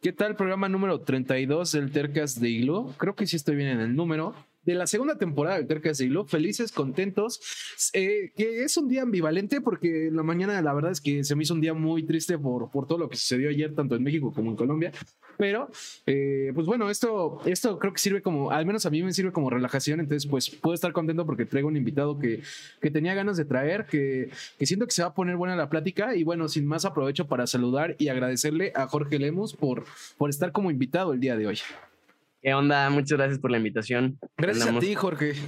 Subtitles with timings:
[0.00, 0.34] ¿Qué tal?
[0.34, 2.94] Programa número 32 del Tercas de Iglo.
[2.96, 6.06] Creo que sí estoy bien en el número de la segunda temporada del Tercas de
[6.06, 6.24] Hilo.
[6.24, 7.40] Felices, contentos,
[7.92, 11.34] eh, que es un día ambivalente porque en la mañana la verdad es que se
[11.34, 14.02] me hizo un día muy triste por, por todo lo que sucedió ayer, tanto en
[14.02, 14.92] México como en Colombia.
[15.38, 15.70] Pero,
[16.04, 19.32] eh, pues bueno, esto, esto creo que sirve como, al menos a mí me sirve
[19.32, 22.42] como relajación, entonces pues puedo estar contento porque traigo un invitado que,
[22.80, 25.70] que tenía ganas de traer, que, que siento que se va a poner buena la
[25.70, 29.84] plática y bueno, sin más aprovecho para saludar y agradecerle a Jorge Lemus por,
[30.18, 31.58] por estar como invitado el día de hoy.
[32.42, 32.88] ¿Qué onda?
[32.88, 34.18] Muchas gracias por la invitación.
[34.38, 35.34] Gracias a ti, Jorge.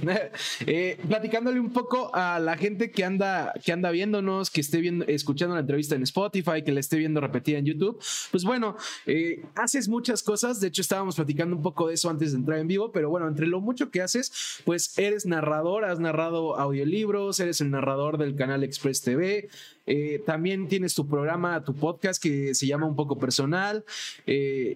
[0.65, 5.05] Eh, platicándole un poco a la gente que anda, que anda viéndonos, que esté viendo,
[5.05, 8.01] escuchando la entrevista en Spotify, que la esté viendo repetida en YouTube.
[8.31, 8.75] Pues bueno,
[9.05, 10.59] eh, haces muchas cosas.
[10.59, 13.27] De hecho, estábamos platicando un poco de eso antes de entrar en vivo, pero bueno,
[13.27, 18.35] entre lo mucho que haces, pues eres narrador, has narrado audiolibros, eres el narrador del
[18.35, 19.49] canal Express TV.
[19.85, 23.83] Eh, también tienes tu programa, tu podcast que se llama Un poco personal.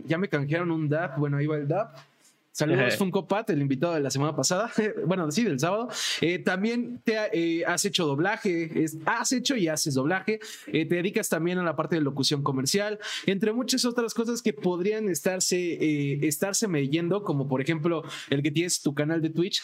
[0.05, 1.97] ya me canjearon un DAP, bueno, ahí va el DAP.
[2.57, 4.71] Saludos, Funko Pat, el invitado de la semana pasada.
[5.05, 5.89] bueno, sí, del sábado.
[6.21, 10.39] Eh, también te eh, has hecho doblaje, has hecho y haces doblaje.
[10.65, 14.53] Eh, te dedicas también a la parte de locución comercial, entre muchas otras cosas que
[14.53, 19.61] podrían estarse, estarse leyendo, como por ejemplo el que tienes tu canal de Twitch.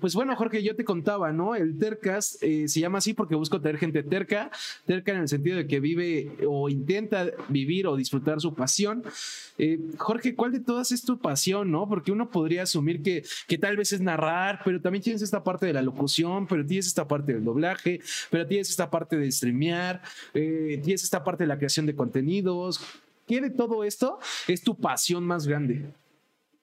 [0.00, 1.56] pues bueno, Jorge, yo te contaba, ¿no?
[1.56, 4.52] El Tercas se llama así porque busco tener gente terca,
[4.84, 9.02] terca en el sentido de que vive o intenta vivir o disfrutar su pasión.
[9.98, 11.95] Jorge, ¿cuál de todas es tu pasión, no?
[11.96, 15.64] Porque uno podría asumir que, que tal vez es narrar, pero también tienes esta parte
[15.64, 20.02] de la locución, pero tienes esta parte del doblaje, pero tienes esta parte de streamear,
[20.34, 22.84] eh, tienes esta parte de la creación de contenidos.
[23.26, 25.86] ¿Qué de todo esto es tu pasión más grande?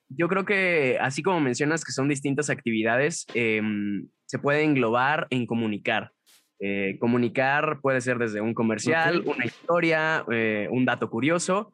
[0.08, 5.48] Yo creo que así como mencionas que son distintas actividades, em, se puede englobar en
[5.48, 6.12] comunicar.
[6.60, 11.74] Eh, comunicar puede ser desde un comercial, una historia, eh, un dato curioso,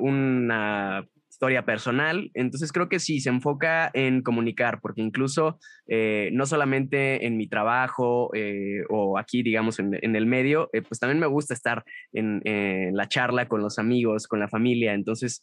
[0.00, 2.30] una historia personal.
[2.34, 5.58] Entonces creo que sí, se enfoca en comunicar, porque incluso
[5.88, 11.00] eh, no solamente en mi trabajo eh, o aquí, digamos, en, el medio, eh, pues
[11.00, 12.42] también me gusta estar en,
[12.94, 14.92] la charla con los amigos, con la familia.
[14.92, 15.42] Entonces,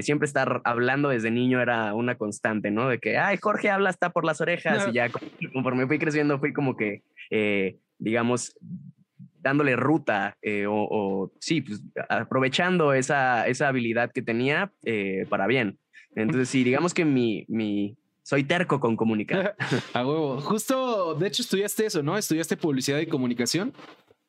[0.00, 2.88] siempre estar hablando desde niño era una constante, ¿no?
[2.88, 5.10] De que, ay, Jorge habla hasta por las orejas y ya
[5.52, 7.02] conforme fui creciendo fui como que,
[7.98, 8.56] digamos,
[9.44, 15.78] dándole ruta eh, o, sí, pues aprovechando esa, esa habilidad que tenía eh, para bien.
[16.16, 19.54] Entonces, sí, digamos que mi, mi, soy terco con comunicar.
[19.92, 20.40] A huevo.
[20.40, 22.16] Justo, de hecho, estudiaste eso, ¿no?
[22.16, 23.74] Estudiaste publicidad y comunicación.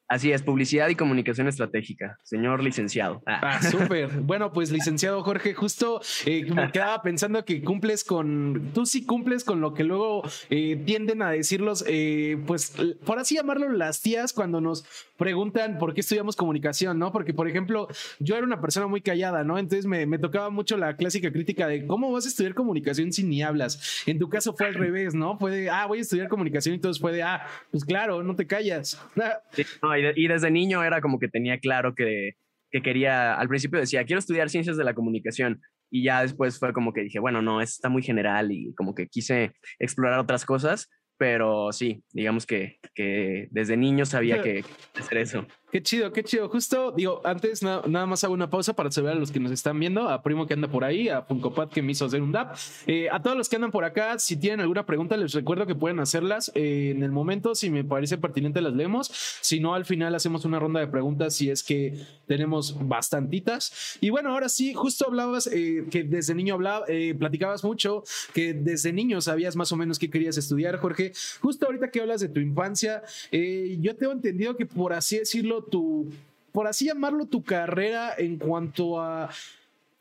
[0.07, 3.23] Así es, publicidad y comunicación estratégica, señor licenciado.
[3.25, 4.07] Ah, ah súper.
[4.21, 9.43] Bueno, pues licenciado Jorge, justo eh, me quedaba pensando que cumples con, tú sí cumples
[9.43, 10.21] con lo que luego
[10.51, 14.85] eh, tienden a decirlos, eh, pues por así llamarlo, las tías cuando nos
[15.17, 17.11] preguntan por qué estudiamos comunicación, ¿no?
[17.11, 17.87] Porque, por ejemplo,
[18.19, 19.57] yo era una persona muy callada, ¿no?
[19.57, 23.23] Entonces me, me tocaba mucho la clásica crítica de cómo vas a estudiar comunicación si
[23.23, 24.03] ni hablas.
[24.05, 25.37] En tu caso fue al revés, ¿no?
[25.37, 28.35] Fue de, ah, voy a estudiar comunicación y entonces fue de, ah, pues claro, no
[28.35, 29.01] te callas.
[29.81, 32.31] No, y, desde niño era como que tenía claro que,
[32.71, 35.61] que quería, al principio decía, quiero estudiar ciencias de la comunicación.
[35.91, 39.07] Y ya después fue como que dije, bueno, no, está muy general y como que
[39.07, 44.63] quise explorar otras cosas, pero sí, digamos que, que desde niño sabía que
[44.99, 45.45] hacer eso.
[45.75, 46.47] Qué chido, qué chido.
[46.47, 49.77] Justo, digo, antes nada más hago una pausa para saludar a los que nos están
[49.77, 52.55] viendo, a Primo que anda por ahí, a Funkopat que me hizo hacer un DAP.
[52.87, 55.75] Eh, a todos los que andan por acá, si tienen alguna pregunta, les recuerdo que
[55.75, 57.55] pueden hacerlas eh, en el momento.
[57.55, 59.11] Si me parece pertinente, las leemos.
[59.41, 63.97] Si no, al final hacemos una ronda de preguntas si es que tenemos bastantitas.
[63.99, 66.85] Y bueno, ahora sí, justo hablabas eh, que desde niño hablaba,
[67.19, 71.11] platicabas mucho, que desde niño sabías más o menos qué querías estudiar, Jorge.
[71.41, 76.11] Justo ahorita que hablas de tu infancia, yo tengo entendido que por así decirlo, tu,
[76.51, 79.29] por así llamarlo, tu carrera en cuanto a...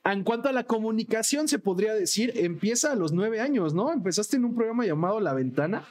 [0.06, 3.90] En cuanto a la comunicación, se podría decir, empieza a los nueve años, ¿no?
[3.90, 5.82] Empezaste en un programa llamado La Ventana.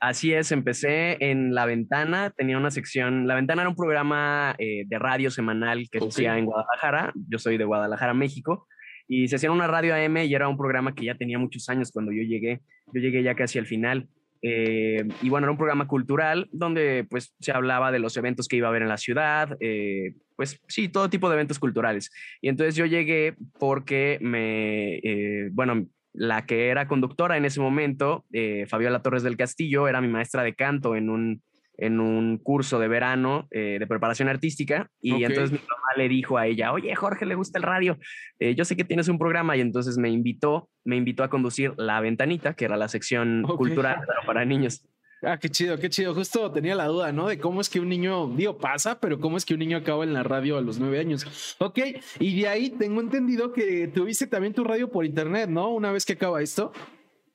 [0.00, 4.84] Así es, empecé en La Ventana, tenía una sección, La Ventana era un programa eh,
[4.86, 8.68] de radio semanal que se hacía en Guadalajara, yo soy de Guadalajara, México,
[9.08, 11.90] y se hacía una radio AM y era un programa que ya tenía muchos años
[11.90, 12.60] cuando yo llegué,
[12.92, 14.06] yo llegué ya casi al final,
[14.42, 18.56] eh, y bueno, era un programa cultural donde pues se hablaba de los eventos que
[18.56, 22.10] iba a haber en la ciudad, eh, pues sí, todo tipo de eventos culturales.
[22.40, 28.24] Y entonces yo llegué porque me, eh, bueno, la que era conductora en ese momento,
[28.66, 31.42] Fabiola Torres del Castillo, era mi maestra de canto en un,
[31.78, 36.46] en un curso de verano de preparación artística y entonces mi mamá le dijo a
[36.46, 37.96] ella, oye Jorge, le gusta el radio,
[38.38, 42.00] yo sé que tienes un programa y entonces me invitó me invitó a conducir La
[42.00, 44.84] Ventanita, que era la sección cultural para niños.
[45.22, 46.14] Ah, qué chido, qué chido.
[46.14, 47.26] Justo tenía la duda, ¿no?
[47.26, 50.04] De cómo es que un niño, digo, pasa, pero cómo es que un niño acaba
[50.04, 51.56] en la radio a los nueve años.
[51.58, 51.80] Ok,
[52.20, 55.74] y de ahí tengo entendido que tuviste también tu radio por internet, ¿no?
[55.74, 56.72] Una vez que acaba esto.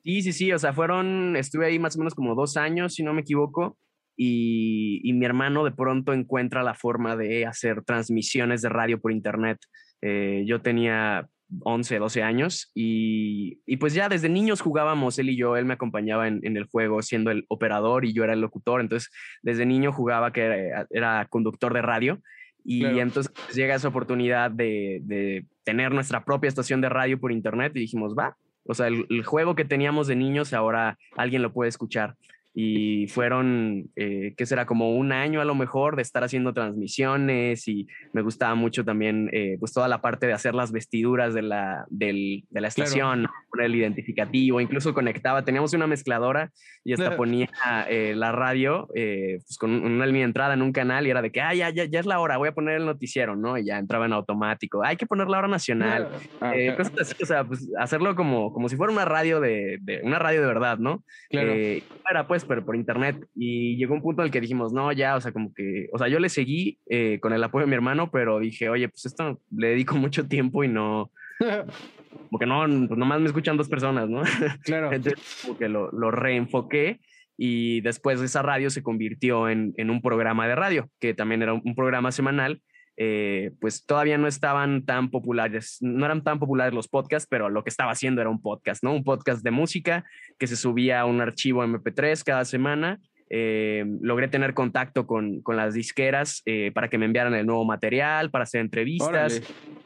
[0.01, 3.03] Sí, sí, sí, o sea, fueron, estuve ahí más o menos como dos años, si
[3.03, 3.77] no me equivoco,
[4.15, 9.11] y, y mi hermano de pronto encuentra la forma de hacer transmisiones de radio por
[9.11, 9.59] internet.
[10.01, 11.27] Eh, yo tenía
[11.61, 15.73] 11, 12 años y, y, pues ya desde niños jugábamos él y yo, él me
[15.73, 19.11] acompañaba en, en, el juego siendo el operador y yo era el locutor, entonces
[19.41, 22.21] desde niño jugaba que era, era conductor de radio
[22.63, 22.99] y claro.
[22.99, 27.71] entonces pues, llega esa oportunidad de, de, tener nuestra propia estación de radio por internet
[27.75, 28.35] y dijimos, va,
[28.65, 32.15] o sea, el, el juego que teníamos de niños ahora alguien lo puede escuchar
[32.55, 34.67] y fueron, eh, ¿qué será?
[34.67, 39.29] Como un año a lo mejor de estar haciendo transmisiones y me gustaba mucho también
[39.33, 43.21] eh, pues toda la parte de hacer las vestiduras de la, del, de la estación,
[43.21, 43.33] claro.
[43.49, 46.51] poner el identificativo, incluso conectaba, teníamos una mezcladora
[46.83, 47.17] y hasta claro.
[47.17, 47.49] ponía
[47.89, 51.31] eh, la radio pues con una línea de entrada en un canal y era de
[51.31, 53.57] que, ah, ya, ya, ya es la hora, voy a poner el noticiero, ¿no?
[53.57, 56.09] Y ya entraba en automático, hay que poner la hora nacional,
[56.39, 60.01] ah, cosas así, o sea, pues hacerlo como, como si fuera una radio de, de
[60.03, 61.03] una radio de verdad, ¿no?
[61.29, 61.51] Claro.
[61.51, 63.25] era pues pero por internet.
[63.35, 65.97] Y llegó un punto en el que dijimos, no, ya, o sea, como que, o
[65.97, 69.05] sea, yo le seguí eh, con el apoyo de mi hermano, pero dije, oye, pues
[69.05, 71.11] esto le dedico mucho tiempo y no,
[72.31, 74.21] porque no, pues nomás me escuchan dos personas, ¿no?
[74.63, 74.91] Claro.
[74.93, 76.99] Entonces, como que lo, lo reenfoqué
[77.37, 81.53] y después esa radio se convirtió en, en, un programa de radio, que también era
[81.53, 82.61] un programa semanal
[82.95, 87.63] eh, pues todavía no estaban tan populares, no eran tan populares los podcasts, pero lo
[87.63, 88.93] que estaba haciendo era un podcast, ¿no?
[88.93, 90.05] Un podcast de música
[90.37, 92.99] que se subía a un archivo MP3 cada semana.
[93.29, 97.65] Eh, logré tener contacto con, con las disqueras eh, para que me enviaran el nuevo
[97.65, 99.09] material, para hacer entrevistas.
[99.09, 99.41] Órale.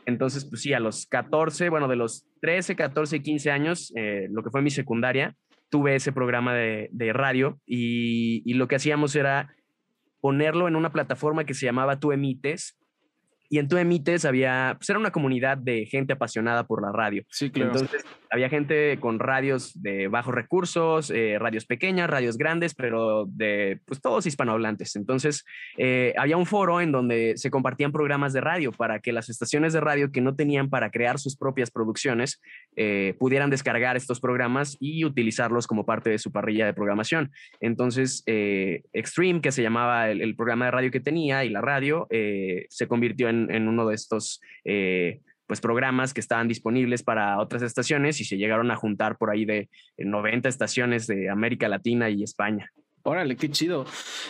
[0.05, 3.93] Entonces, pues sí, a los 14, bueno, de los 13, 14 y 15 años,
[4.29, 5.33] lo que fue mi secundaria,
[5.69, 9.53] tuve ese programa de, de radio y, y lo que hacíamos era
[10.19, 12.77] ponerlo en una plataforma que se llamaba Tú Emites,
[13.49, 17.23] y en Tu Emites había, pues era una comunidad de gente apasionada por la radio.
[17.29, 17.71] Sí, claro.
[17.71, 23.79] Entonces había gente con radios de bajos recursos, eh, radios pequeñas, radios grandes, pero de
[23.85, 24.95] pues todos hispanohablantes.
[24.95, 25.45] Entonces
[25.77, 29.73] eh, había un foro en donde se compartían programas de radio para que las estaciones
[29.73, 32.41] de radio que no tenían para crear sus propias producciones
[32.75, 37.31] eh, pudieran descargar estos programas y utilizarlos como parte de su parrilla de programación.
[37.61, 41.61] Entonces eh, Extreme, que se llamaba el, el, programa de radio que tenía y la
[41.61, 44.41] radio, se convirtió en, en, uno de estos
[45.47, 49.45] pues programas que estaban disponibles para otras estaciones y se llegaron a juntar por ahí
[49.45, 52.71] de 90 estaciones de América Latina y España.
[53.07, 53.85] Órale, qué chido.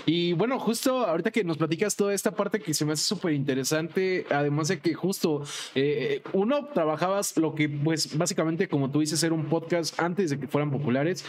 [0.06, 3.34] Y bueno, justo ahorita que nos platicas toda esta parte que se me hace súper
[3.34, 5.44] interesante, además de que justo
[5.74, 10.40] eh, uno trabajabas lo que pues básicamente como tú dices era un podcast antes de
[10.40, 11.26] que fueran populares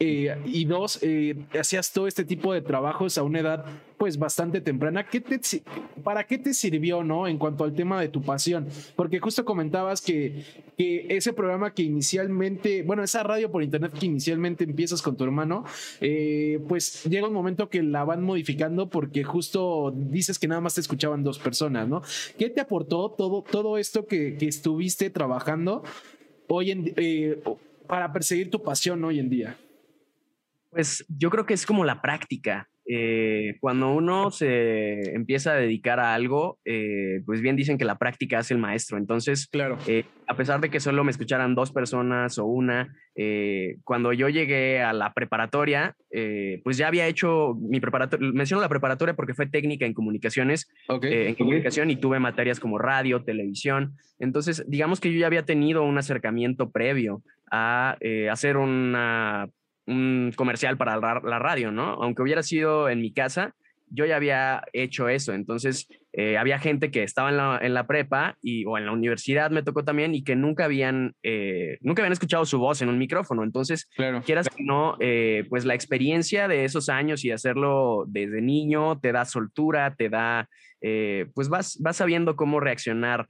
[0.00, 3.64] eh, y dos, eh, hacías todo este tipo de trabajos a una edad
[3.96, 5.08] pues bastante temprana.
[5.08, 5.40] ¿Qué te,
[6.04, 7.26] ¿Para qué te sirvió, no?
[7.26, 10.44] En cuanto al tema de tu pasión, porque justo comentabas que,
[10.76, 15.24] que ese programa que inicialmente, bueno, esa radio por internet que inicialmente empiezas con tu
[15.24, 15.64] hermano,
[16.00, 20.74] eh, pues llega un momento que la van modificando porque justo dices que nada más
[20.74, 22.02] te escuchaban dos personas, ¿no?
[22.38, 25.82] ¿Qué te aportó todo, todo esto que, que estuviste trabajando
[26.46, 27.42] hoy en, eh,
[27.88, 29.58] para perseguir tu pasión hoy en día?
[30.70, 32.68] Pues yo creo que es como la práctica.
[32.90, 37.98] Eh, cuando uno se empieza a dedicar a algo, eh, pues bien dicen que la
[37.98, 38.96] práctica hace el maestro.
[38.96, 39.76] Entonces, claro.
[39.86, 42.94] Eh, a pesar de que solo me escucharan dos personas o una,
[43.82, 45.96] cuando yo llegué a la preparatoria,
[46.62, 48.30] pues ya había hecho mi preparatoria.
[48.32, 51.26] Menciono la preparatoria porque fue técnica en comunicaciones, okay.
[51.26, 53.96] en comunicación y tuve materias como radio, televisión.
[54.20, 57.96] Entonces, digamos que yo ya había tenido un acercamiento previo a
[58.30, 59.48] hacer una
[59.88, 61.94] un comercial para la radio, ¿no?
[61.94, 63.54] Aunque hubiera sido en mi casa,
[63.90, 65.32] yo ya había hecho eso.
[65.32, 68.92] Entonces, eh, había gente que estaba en la, en la, prepa y, o en la
[68.92, 72.88] universidad, me tocó también, y que nunca habían, eh, nunca habían escuchado su voz en
[72.88, 73.44] un micrófono.
[73.44, 74.22] Entonces, claro.
[74.22, 79.12] quieras que no, eh, pues la experiencia de esos años y hacerlo desde niño te
[79.12, 80.48] da soltura, te da,
[81.34, 83.26] pues vas, vas sabiendo cómo reaccionar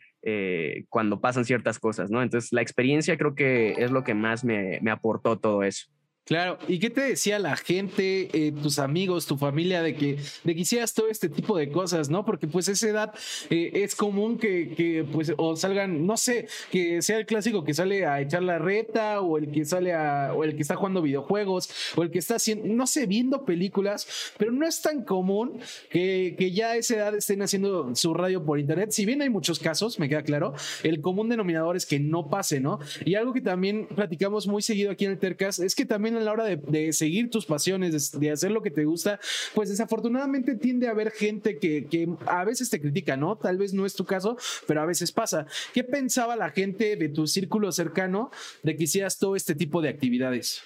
[0.90, 2.22] cuando pasan ciertas cosas, ¿no?
[2.22, 5.88] Entonces, la experiencia creo que es lo que más me, me aportó todo eso.
[6.28, 10.54] Claro, ¿y qué te decía la gente, eh, tus amigos, tu familia, de que, de
[10.54, 12.26] que hicieras todo este tipo de cosas, ¿no?
[12.26, 13.14] Porque pues esa edad
[13.48, 17.72] eh, es común que, que, pues, o salgan, no sé, que sea el clásico que
[17.72, 21.00] sale a echar la reta, o el que sale a, o el que está jugando
[21.00, 24.06] videojuegos, o el que está haciendo, no sé, viendo películas,
[24.36, 28.44] pero no es tan común que, que ya a esa edad estén haciendo su radio
[28.44, 28.90] por internet.
[28.90, 32.60] Si bien hay muchos casos, me queda claro, el común denominador es que no pase,
[32.60, 32.80] ¿no?
[33.06, 36.24] Y algo que también platicamos muy seguido aquí en el Tercas es que también a
[36.24, 39.18] la hora de, seguir tus pasiones, de, hacer lo que te gusta,
[39.54, 43.36] pues desafortunadamente tiende a haber gente que, que a veces te critica, ¿no?
[43.36, 45.46] Tal vez no es tu caso, pero a veces pasa.
[45.72, 48.30] ¿Qué pensaba la gente de tu círculo cercano
[48.62, 50.62] de que hicieras todo este tipo de actividades?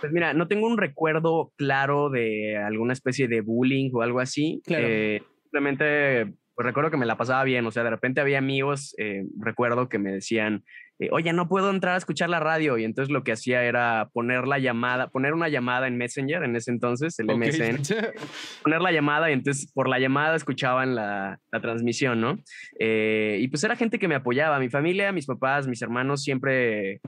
[0.00, 4.62] Pues mira, no tengo un recuerdo claro de alguna especie de bullying o algo así.
[4.68, 8.92] Eh, simplemente pues recuerdo que me la pasaba bien, o sea, de repente había amigos,
[8.98, 10.64] eh, recuerdo que me decían,
[10.98, 14.08] eh, oye, no puedo entrar a escuchar la radio, y entonces lo que hacía era
[14.12, 17.82] poner la llamada, poner una llamada en Messenger en ese entonces, el MSN,
[18.62, 22.38] poner la llamada y entonces por la llamada escuchaban la, la transmisión, ¿no?
[22.80, 27.00] y pues era gente que me apoyaba, mi familia, mis papás, mis hermanos siempre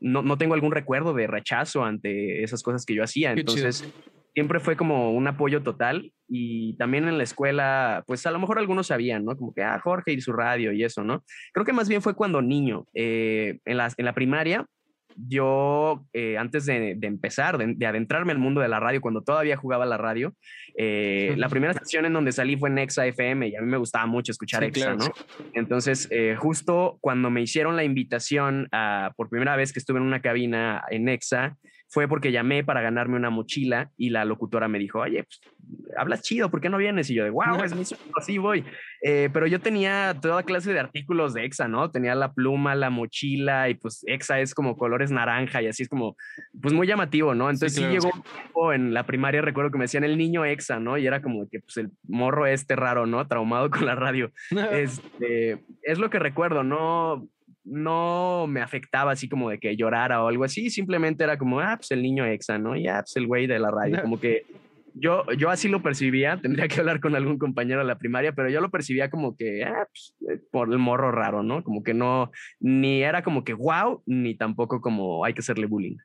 [0.00, 3.32] no, no, tengo algún recuerdo de rechazo ante esas cosas que yo hacía.
[3.32, 3.84] Entonces,
[4.38, 8.60] siempre fue como un apoyo total y también en la escuela, pues a lo mejor
[8.60, 9.36] algunos sabían, ¿no?
[9.36, 11.24] Como que, ah, Jorge y su radio y eso, ¿no?
[11.52, 14.64] Creo que más bien fue cuando niño, eh, en, la, en la primaria,
[15.16, 19.84] yo, eh, antes de, empezar, de, adentrarme al mundo de la radio, cuando todavía jugaba
[19.86, 20.32] la radio,
[20.76, 23.78] eh, la primera estación en donde salí fue en Exa FM y a mí me
[23.78, 25.06] gustaba mucho escuchar Exa, ¿no?
[25.54, 30.04] Entonces, eh, justo cuando me hicieron la invitación a, por primera vez que estuve en
[30.04, 31.56] una cabina en Exa,
[31.90, 35.40] fue porque llamé para ganarme una mochila y la locutora me dijo, oye, pues,
[35.96, 37.08] hablas chido, ¿por qué no vienes?
[37.10, 38.64] Y yo de, wow, es mi sueño, así voy.
[39.02, 41.90] Eh, pero yo tenía toda clase de artículos de EXA, ¿no?
[41.90, 45.88] Tenía la pluma, la mochila y pues EXA es como colores naranja y así es
[45.88, 46.16] como,
[46.60, 47.48] pues muy llamativo, ¿no?
[47.48, 50.80] Entonces sí, llegó un tiempo en la primaria, recuerdo que me decían el niño EXA,
[50.80, 50.98] ¿no?
[50.98, 53.26] Y era como que pues el morro este raro, ¿no?
[53.26, 54.30] Traumado con la radio.
[54.72, 57.28] este, es lo que recuerdo, ¿no?
[57.70, 61.76] No me afectaba así como de que llorara o algo así, simplemente era como, ah,
[61.76, 62.76] pues el niño exa, ¿no?
[62.76, 64.44] Ya, pues el güey de la radio, como que
[64.94, 68.48] yo, yo así lo percibía, tendría que hablar con algún compañero de la primaria, pero
[68.50, 71.62] yo lo percibía como que, ah, pues, eh, por el morro raro, ¿no?
[71.62, 75.96] Como que no, ni era como que wow, ni tampoco como hay que hacerle bullying.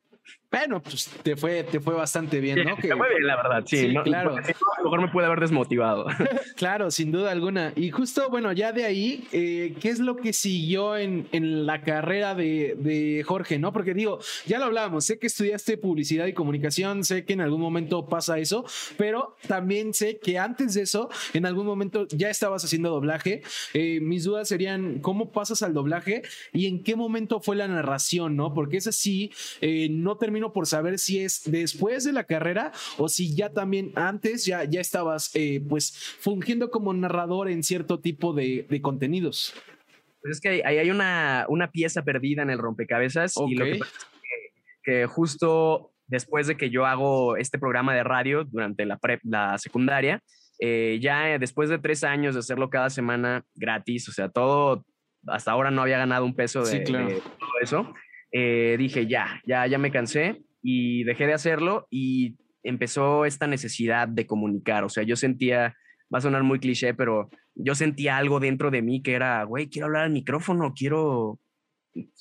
[0.53, 2.75] Bueno, pues te fue, te fue bastante bien, ¿no?
[2.75, 3.91] Te fue bien, la verdad, sí.
[4.03, 4.35] claro.
[4.37, 6.05] A lo mejor me puede haber desmotivado.
[6.55, 7.73] claro, sin duda alguna.
[7.75, 11.81] Y justo, bueno, ya de ahí, eh, ¿qué es lo que siguió en, en la
[11.81, 13.73] carrera de, de, Jorge, no?
[13.73, 17.59] Porque digo, ya lo hablábamos, sé que estudiaste publicidad y comunicación, sé que en algún
[17.59, 18.63] momento pasa eso,
[18.95, 23.41] pero también sé que antes de eso, en algún momento ya estabas haciendo doblaje.
[23.73, 28.35] Eh, mis dudas serían, ¿cómo pasas al doblaje y en qué momento fue la narración,
[28.35, 28.53] no?
[28.53, 33.07] Porque es así, eh, no termino por saber si es después de la carrera o
[33.07, 38.33] si ya también antes ya, ya estabas eh, pues fungiendo como narrador en cierto tipo
[38.33, 39.53] de, contenidos.
[40.21, 43.75] Pues es que ahí hay una, una pieza perdida en el rompecabezas y lo que
[43.75, 44.07] pasa es
[44.83, 50.21] que, justo después de que yo hago este programa de radio durante la, la secundaria,
[50.59, 54.85] eh, ya después de tres años de hacerlo cada semana gratis, o sea, todo,
[55.27, 57.93] hasta ahora no había ganado un peso de, de todo eso.
[58.35, 64.07] Eh, dije, ya, ya, ya me cansé y dejé de hacerlo y empezó esta necesidad
[64.07, 64.83] de comunicar.
[64.83, 65.75] O sea, yo sentía,
[66.13, 69.69] va a sonar muy cliché, pero yo sentía algo dentro de mí que era, güey,
[69.69, 71.39] quiero hablar al micrófono, quiero,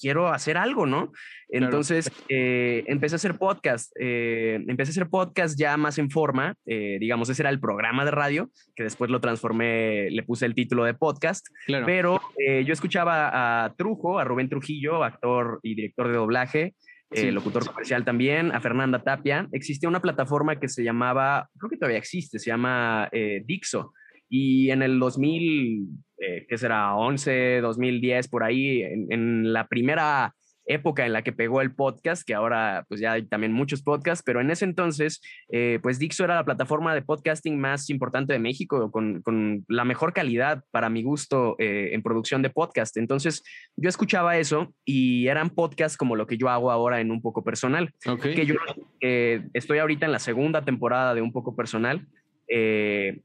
[0.00, 1.12] quiero hacer algo, ¿no?
[1.49, 6.55] Entonces eh, empecé a hacer podcast, eh, empecé a hacer podcast ya más en forma,
[6.67, 10.55] eh, digamos, ese era el programa de radio, que después lo transformé, le puse el
[10.55, 11.47] título de podcast,
[11.87, 16.75] pero yo escuchaba a Trujo, a Rubén Trujillo, actor y director de doblaje,
[17.11, 19.47] locutor comercial también, a Fernanda Tapia.
[19.52, 23.11] Existía una plataforma que se llamaba, creo que todavía existe, se llama
[23.45, 23.93] Dixo.
[24.35, 26.97] Y en el 2000, eh, ¿qué será?
[26.97, 30.35] 11, 2010, por ahí, en, la primera
[30.65, 34.23] época en la que pegó el podcast, que ahora pues ya hay también muchos podcasts,
[34.25, 35.21] pero en ese entonces,
[35.51, 39.85] eh, pues Dixo era la plataforma de podcasting más importante de México, con, con la
[39.85, 42.97] mejor calidad para mi gusto eh, en producción de podcast.
[42.97, 43.43] Entonces
[43.77, 47.45] yo escuchaba eso y eran podcasts como lo que yo hago ahora en Un poco
[47.45, 48.55] personal, que yo
[48.99, 52.07] estoy ahorita en la segunda temporada de Un poco personal.
[52.49, 53.21] Eh,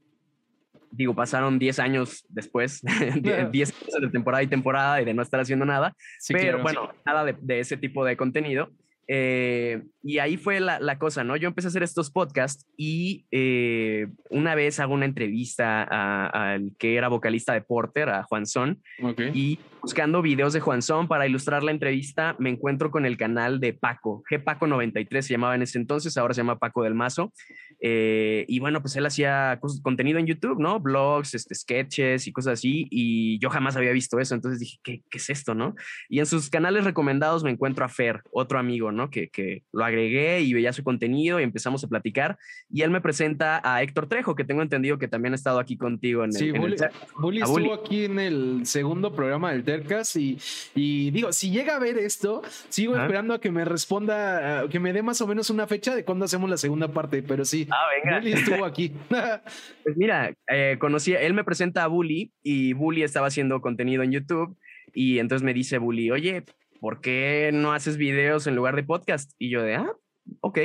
[0.90, 2.82] digo, pasaron 10 años después,
[3.52, 5.94] 10 años de temporada y temporada y de no estar haciendo nada,
[6.28, 8.70] pero bueno, nada de, ese tipo de contenido.
[9.10, 11.34] Eh, y ahí fue la, cosa, ¿no?
[11.36, 16.96] Yo empecé a hacer estos podcasts y eh, una vez hago una entrevista al que
[16.96, 18.82] era vocalista de Porter, a Juan Son,
[19.32, 23.60] y buscando videos de Juan Son para ilustrar la entrevista, me encuentro con el canal
[23.60, 26.94] de Paco, G Paco 93 se llamaba en ese entonces, ahora se llama Paco del
[26.94, 27.32] Mazo,
[27.80, 30.80] Eh, y bueno, pues él hacía contenido en YouTube, ¿no?
[30.80, 32.86] Blogs, este, sketches y cosas así.
[32.90, 34.34] Y yo jamás había visto eso.
[34.34, 35.74] Entonces dije, ¿qué, qué es esto, no?
[36.08, 39.10] Y en sus canales recomendados me encuentro a Fer, otro amigo, ¿no?
[39.10, 42.38] Que, que lo agregué y veía su contenido y empezamos a platicar.
[42.70, 45.76] Y él me presenta a Héctor Trejo, que tengo entendido que también ha estado aquí
[45.76, 46.36] contigo en el.
[46.36, 46.52] Sí,
[47.16, 50.16] Bully, estuvo aquí en el segundo programa del Tercas.
[50.16, 50.38] Y,
[50.74, 54.92] y digo, si llega a ver esto, sigo esperando a que me responda, que me
[54.92, 57.22] dé más o menos una fecha de cuándo hacemos la segunda parte.
[57.22, 58.18] Pero sí, Ah, venga.
[58.18, 58.92] Bully estuvo aquí.
[59.84, 64.12] pues mira, eh, conocí, él me presenta a Bully y Bully estaba haciendo contenido en
[64.12, 64.56] YouTube
[64.94, 66.44] y entonces me dice Bully, oye,
[66.80, 69.32] ¿por qué no haces videos en lugar de podcast?
[69.38, 69.92] Y yo de, ah,
[70.40, 70.58] ok.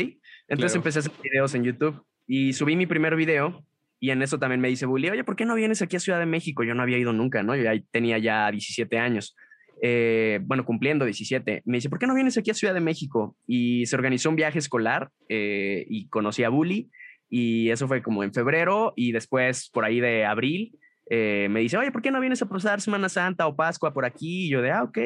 [0.48, 3.66] Entonces empecé a hacer videos en YouTube y subí mi primer video
[4.00, 6.20] y en eso también me dice Bully, oye, ¿por qué no vienes aquí a Ciudad
[6.20, 6.64] de México?
[6.64, 7.56] Yo no había ido nunca, ¿no?
[7.56, 9.36] Yo ya tenía ya 17 años.
[9.86, 13.36] Eh, bueno, cumpliendo 17, me dice, ¿por qué no vienes aquí a Ciudad de México?
[13.46, 16.90] Y se organizó un viaje escolar eh, y conocí a Bully
[17.30, 20.80] y eso fue como en febrero y después por ahí de abril
[21.10, 24.06] eh, me dice, oye, ¿por qué no vienes a pasar Semana Santa o Pascua por
[24.06, 24.46] aquí?
[24.46, 24.98] Y yo de, ah, ok.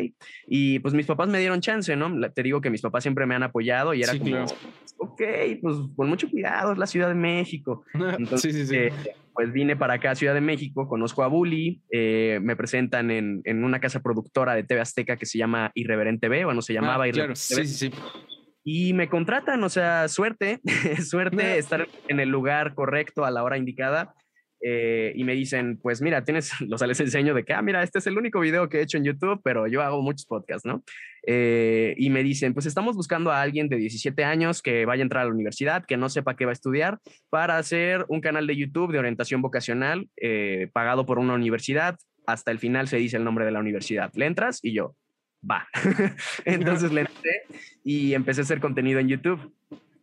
[0.47, 2.31] Y pues mis papás me dieron chance, ¿no?
[2.31, 4.45] Te digo que mis papás siempre me han apoyado y era como,
[4.97, 5.21] ok,
[5.61, 7.83] pues con mucho cuidado, es la Ciudad de México.
[7.93, 9.11] Entonces, sí, sí, sí.
[9.33, 13.41] pues vine para acá a Ciudad de México, conozco a Bully, eh, me presentan en,
[13.45, 16.81] en, una casa productora de TV Azteca que se llama Irreverente B, bueno, se ah,
[16.81, 17.65] llamaba Irreverente claro.
[17.65, 17.97] Sí, sí, sí
[18.69, 20.59] y me contratan, o sea, suerte,
[21.01, 24.13] suerte estar en el lugar correcto a la hora indicada.
[24.61, 27.99] Eh, y me dicen, pues mira, tienes, los les enseño de que, ah, mira, este
[27.99, 30.83] es el único video que he hecho en YouTube, pero yo hago muchos podcasts, ¿no?
[31.25, 35.03] Eh, y me dicen, pues estamos buscando a alguien de 17 años que vaya a
[35.03, 36.99] entrar a la universidad, que no sepa qué va a estudiar,
[37.29, 41.97] para hacer un canal de YouTube de orientación vocacional eh, pagado por una universidad.
[42.25, 44.11] Hasta el final se dice el nombre de la universidad.
[44.15, 44.59] ¿Le entras?
[44.63, 44.95] Y yo,
[45.49, 45.67] va.
[46.45, 47.43] Entonces le entré
[47.83, 49.53] y empecé a hacer contenido en YouTube.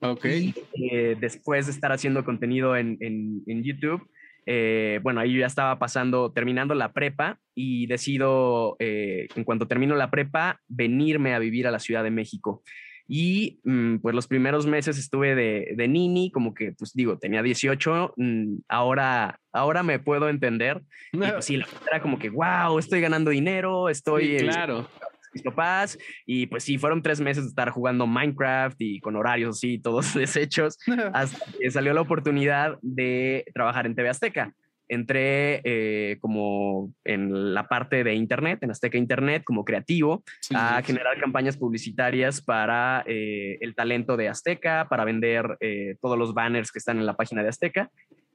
[0.00, 0.26] Ok.
[0.26, 4.06] Eh, después de estar haciendo contenido en, en, YouTube,
[4.47, 9.67] eh, bueno, ahí yo ya estaba pasando, terminando la prepa y decido, eh, en cuanto
[9.67, 12.63] termino la prepa, venirme a vivir a la Ciudad de México.
[13.07, 17.43] Y mm, pues los primeros meses estuve de, de, nini, como que, pues digo, tenía
[17.43, 20.83] 18, mm, ahora, ahora me puedo entender.
[21.13, 21.61] Y pues sí,
[21.91, 24.39] era como que, wow, estoy ganando dinero, estoy...
[24.39, 24.89] claro
[25.35, 29.57] mis papás y pues sí, fueron tres meses de estar jugando Minecraft y con horarios
[29.59, 30.79] así, todos deshechos,
[31.12, 34.53] hasta que salió la oportunidad de trabajar en TV Azteca.
[34.87, 40.23] Entré eh, como en la parte de Internet, en Azteca Internet, como creativo,
[40.55, 46.35] a generar campañas publicitarias para eh, el talento de Azteca, para vender eh, todos los
[46.35, 47.91] banners que están en la página de Azteca.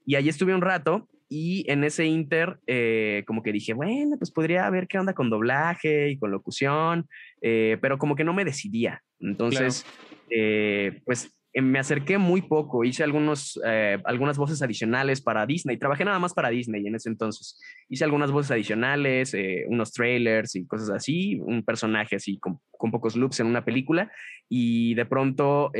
[0.09, 4.31] Y allí estuve un rato y en ese inter, eh, como que dije, bueno, pues
[4.31, 7.07] podría ver qué onda con doblaje y con locución,
[7.43, 9.03] eh, pero como que no me decidía.
[9.19, 9.85] Entonces,
[10.31, 13.61] eh, pues me acerqué muy poco, hice algunos,
[14.03, 17.61] algunas voces adicionales para Disney, trabajé nada más para Disney en ese entonces.
[17.87, 22.59] Hice algunas voces adicionales, unos trailers y cosas así, un personaje así con,
[22.91, 24.11] pocos loops en una película
[24.47, 25.71] y de pronto,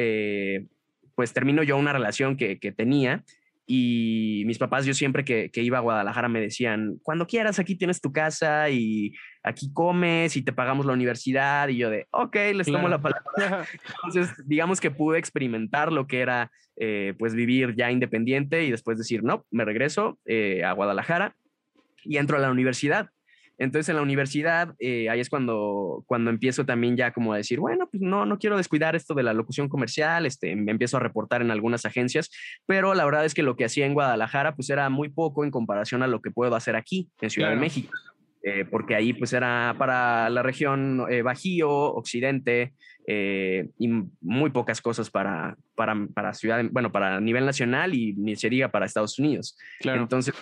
[1.16, 3.24] pues termino yo una relación que tenía
[3.72, 8.02] y mis papás, yo siempre que, iba a Guadalajara me decían, cuando quieras, aquí tienes
[8.02, 11.68] tu casa y aquí comes y te pagamos la universidad.
[11.68, 13.28] Y yo de, ok, les tomo la palabra.
[14.04, 18.98] Entonces, digamos que pude experimentar lo que era, eh, pues, vivir ya independiente y después
[18.98, 21.36] decir, no, me regreso eh, a Guadalajara
[22.04, 23.12] y entro a la universidad.
[23.60, 27.60] Entonces en la universidad, eh, ahí es cuando, cuando empiezo también ya como a decir,
[27.60, 31.02] bueno, pues no, no quiero descuidar esto de la locución comercial, este, me empiezo a
[31.02, 32.32] reportar en algunas agencias,
[32.66, 35.52] pero la verdad es que lo que hacía en Guadalajara pues era muy poco en
[35.52, 37.92] comparación a lo que puedo hacer aquí en Ciudad de México.
[38.42, 42.74] Eh, porque ahí pues era para la región eh, Bajío, Occidente,
[43.12, 43.90] y
[44.22, 48.70] muy pocas cosas para, para, para ciudad, bueno, para nivel nacional y ni se diga
[48.70, 49.58] para Estados Unidos.
[49.84, 50.36] Entonces,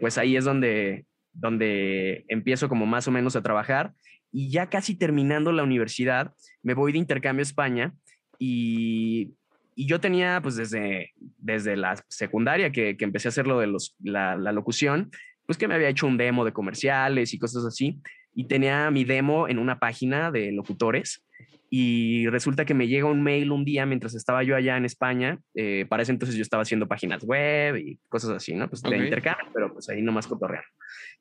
[0.00, 1.04] pues ahí es donde,
[1.36, 3.92] donde empiezo como más o menos a trabajar
[4.32, 7.94] y ya casi terminando la universidad me voy de intercambio a España
[8.38, 9.34] y,
[9.78, 14.34] yo tenía pues desde, desde la secundaria que, empecé a hacer lo de los, la,
[14.34, 15.10] la locución,
[15.44, 18.00] pues que me había hecho un demo de comerciales y cosas así
[18.34, 21.26] y tenía mi demo en una página de locutores
[21.68, 25.40] y resulta que me llega un mail un día mientras estaba yo allá en España.
[25.54, 28.68] Eh, para ese entonces yo estaba haciendo páginas web y cosas así, ¿no?
[28.68, 30.68] Pues de intercambio, pero pues ahí nomás cotorreando.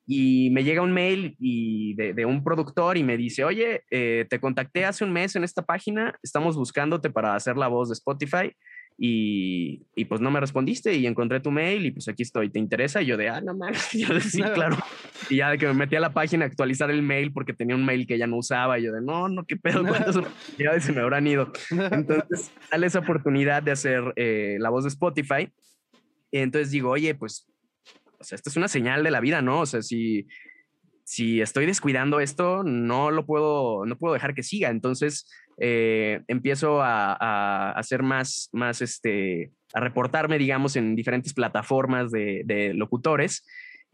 [0.05, 4.39] Y me llega un mail y de, un productor y me dice, oye, eh, te
[4.39, 8.51] contacté hace un mes en esta página, estamos buscándote para hacer la voz de Spotify
[8.97, 12.59] y, y, pues no me respondiste y encontré tu mail y pues aquí estoy, ¿te
[12.59, 13.01] interesa?
[13.01, 14.77] Y yo de, ah, no mames, yo de, sí, claro.
[15.29, 17.75] Y ya de que me metí a la página a actualizar el mail porque tenía
[17.75, 20.85] un mail que ya no usaba, y yo de, no, no, qué pedo, cuántas oportunidades
[20.85, 21.51] se me habrán ido.
[21.91, 25.51] Entonces sale esa oportunidad de hacer eh, la voz de Spotify.
[26.31, 27.47] Y entonces digo, oye, pues,
[28.19, 29.61] o sea, esta es una señal de la vida, ¿no?
[29.61, 30.27] O sea, si,
[31.05, 34.69] si estoy descuidando esto, no lo puedo, no puedo dejar que siga.
[34.69, 42.71] Entonces eh, empiezo a, hacer más, más este, a reportarme, digamos, en diferentes plataformas de
[42.75, 43.43] locutores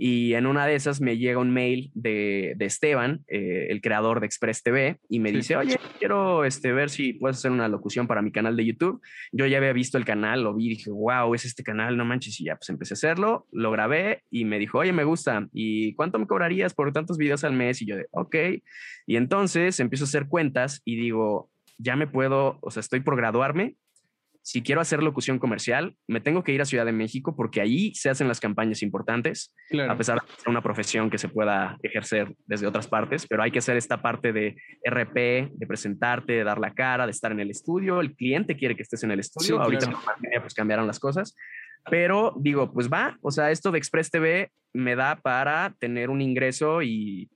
[0.04, 4.20] y en una de esas me llega un mail de, de Esteban, eh, el creador
[4.20, 8.08] de Express TV, y me dice, oye, quiero este, ver si puedes hacer una locución
[8.08, 9.00] para mi canal de YouTube.
[9.32, 12.42] Yo ya había visto el canal, lo vi, dije, wow, es este canal, no manches,
[12.42, 15.94] y ya pues empecé a hacerlo, lo grabé y me dijo, oye, me gusta, ¿y
[15.94, 17.80] cuánto me cobrarías por tantos videos al mes?
[17.84, 18.36] Y yo de, ok.
[19.06, 23.18] Y entonces empiezo a hacer cuentas y digo, ya me puedo, o sea, estoy por
[23.18, 23.76] graduarme,
[24.44, 27.94] si quiero hacer locución comercial, me tengo que ir a Ciudad de México porque ahí
[27.94, 29.54] se hacen las campañas importantes,
[29.88, 33.52] a pesar de ser una profesión que se pueda ejercer desde otras partes, pero hay
[33.52, 37.40] que hacer esta parte de RP, de presentarte, de dar la cara, de estar en
[37.40, 38.02] el estudio.
[38.02, 39.62] El cliente quiere que estés en el estudio.
[39.62, 39.92] Ahorita
[40.42, 41.36] pues cambiaron las cosas.
[41.90, 46.22] Pero digo, pues va, o sea, esto de Express TV me da para tener un
[46.22, 47.30] ingreso y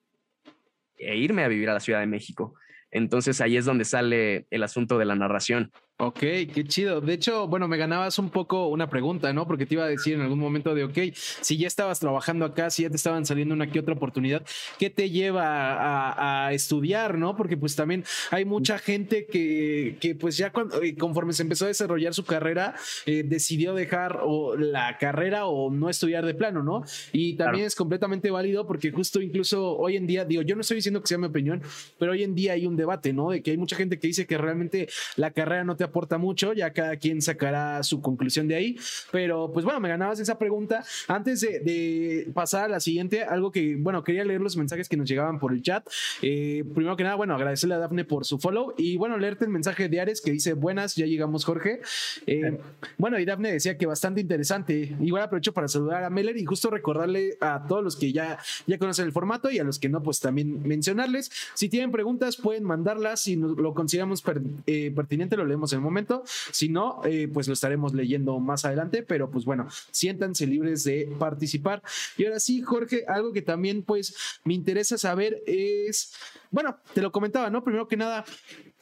[0.97, 2.55] e irme a vivir a la Ciudad de México.
[2.91, 5.71] Entonces ahí es donde sale el asunto de la narración.
[5.97, 6.99] Ok, qué chido.
[6.99, 9.47] De hecho, bueno, me ganabas un poco una pregunta, ¿no?
[9.47, 12.69] Porque te iba a decir en algún momento de, ok, si ya estabas trabajando acá,
[12.69, 14.43] si ya te estaban saliendo una que otra oportunidad,
[14.77, 17.37] ¿qué te lleva a, estudiar, ¿no?
[17.37, 21.63] Porque pues también hay mucha gente que, que pues ya cuando, eh, conforme se empezó
[21.63, 26.61] a desarrollar su carrera, eh, decidió dejar o la carrera o no estudiar de plano,
[26.61, 26.83] ¿no?
[27.13, 30.75] Y también es completamente válido porque justo incluso hoy en día, digo, yo no estoy
[30.75, 31.61] diciendo que sea mi opinión,
[31.97, 33.29] pero hoy en día hay un debate, ¿no?
[33.31, 36.53] De que hay mucha gente que dice que realmente la carrera no te aporta mucho,
[36.53, 38.77] ya cada quien sacará su conclusión de ahí.
[39.11, 40.83] Pero pues bueno, me ganabas esa pregunta.
[41.07, 45.07] Antes de, pasar a la siguiente, algo que, bueno, quería leer los mensajes que nos
[45.07, 45.87] llegaban por el chat.
[46.21, 49.51] Eh, primero que nada, bueno, agradecerle a Dafne por su follow y bueno, leerte el
[49.51, 51.81] mensaje de Ares que dice, buenas, ya llegamos Jorge.
[52.27, 52.57] Eh,
[52.97, 54.95] bueno, y Dafne decía que bastante interesante.
[55.01, 58.77] Igual aprovecho para saludar a Meller y justo recordarle a todos los que ya, ya
[58.77, 61.31] conocen el formato y a los que no, pues también mencionarles.
[61.53, 63.21] Si tienen preguntas, pueden mandarlas.
[63.21, 64.23] Si lo consideramos
[64.65, 66.23] eh, pertinente, lo leemos en momento.
[66.51, 71.13] Si no, eh, pues lo estaremos leyendo más adelante, pero pues bueno, siéntanse libres de
[71.19, 71.81] participar.
[72.17, 76.13] Y ahora sí, Jorge, algo que también pues me interesa saber es,
[76.51, 77.63] bueno, te lo comentaba, ¿no?
[77.63, 78.25] Primero que nada,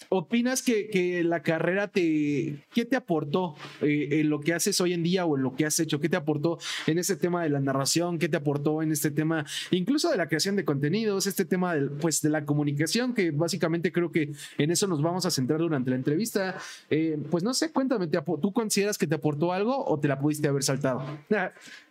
[0.09, 5.03] ¿Opinas que, la carrera te, qué te aportó eh, en lo que haces hoy en
[5.03, 5.99] día o en lo que has hecho?
[5.99, 8.19] ¿Qué te aportó en este tema de la narración?
[8.19, 11.91] ¿Qué te aportó en este tema, incluso de la creación de contenidos, este tema del,
[11.91, 15.89] pues, de la comunicación, que básicamente creo que en eso nos vamos a centrar durante
[15.89, 16.57] la entrevista?
[16.89, 20.47] Eh, pues no sé, cuéntame, ¿tú consideras que te aportó algo o te la pudiste
[20.47, 21.03] haber saltado?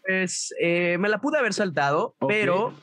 [0.06, 2.74] Pues eh, me la pude haber saltado, pero,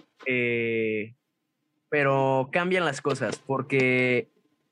[1.89, 4.29] pero cambian las cosas porque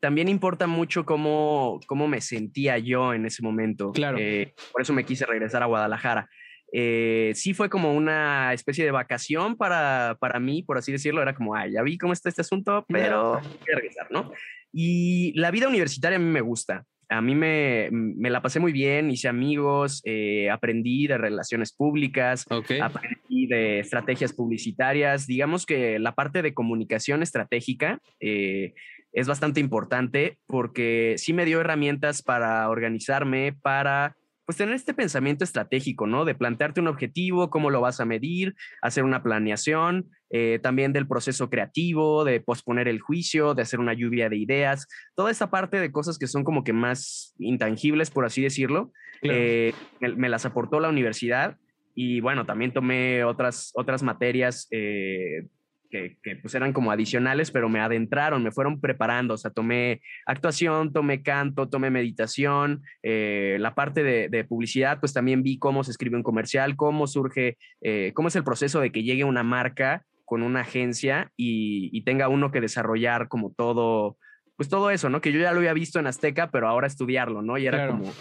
[0.07, 3.91] también importa mucho cómo, cómo me sentía yo en ese momento.
[3.91, 4.17] Claro.
[4.17, 6.29] Eh, por eso me quise regresar a Guadalajara.
[6.71, 11.21] Eh, sí fue como una especie de vacación para, para mí, por así decirlo.
[11.21, 14.31] Era como, ay, ya vi cómo está este asunto, pero quiero regresar, ¿no?
[14.71, 16.85] Y la vida universitaria a mí me gusta.
[17.09, 22.45] A mí me, me la pasé muy bien, hice amigos, eh, aprendí de relaciones públicas,
[22.49, 25.27] aprendí de estrategias publicitarias.
[25.27, 28.73] Digamos que la parte de comunicación estratégica eh,
[29.13, 34.15] es bastante importante porque sí me dio herramientas para organizarme, para
[34.47, 36.23] pues tener este pensamiento estratégico, ¿no?
[36.23, 41.05] De plantearte un objetivo, cómo lo vas a medir, hacer una planeación, eh, también del
[41.05, 45.81] proceso creativo, de posponer el juicio, de hacer una lluvia de ideas, toda esta parte
[45.81, 50.79] de cosas que son como que más intangibles, por así decirlo, eh, me, las aportó
[50.79, 51.57] la universidad
[51.93, 55.45] y bueno, también tomé otras, otras materias eh,
[55.89, 60.93] que, pues eran como adicionales, pero me adentraron, me fueron preparando, o sea, tomé actuación,
[60.93, 66.15] tomé canto, tomé meditación, eh, la parte de, publicidad, pues también vi cómo se escribe
[66.15, 70.43] un comercial, cómo surge, eh, cómo es el proceso de que llegue una marca con
[70.43, 74.17] una agencia y, tenga uno que desarrollar como todo,
[74.55, 75.19] pues todo eso, ¿no?
[75.19, 77.57] Que yo ya lo había visto en Azteca, pero ahora estudiarlo, ¿no?
[77.57, 78.13] Y era como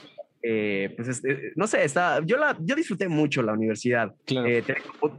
[0.48, 4.14] eh, pues este, no sé, está, yo, la, yo disfruté mucho la universidad.
[4.28, 4.62] Eh,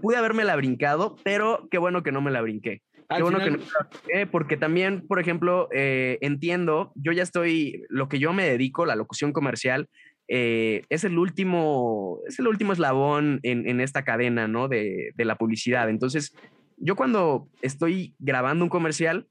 [0.01, 2.81] pude haberme la brincado, pero qué bueno que no me la brinqué.
[3.13, 7.23] qué bueno que no me la brinqué, porque también, por ejemplo, eh, entiendo, yo ya
[7.23, 9.89] estoy, lo que yo me dedico, la locución comercial,
[10.29, 14.69] es el último, es el último eslabón en, en esta cadena, ¿no?
[14.69, 15.89] De, de la publicidad.
[15.89, 16.33] Entonces,
[16.77, 19.27] yo cuando estoy grabando un comercial,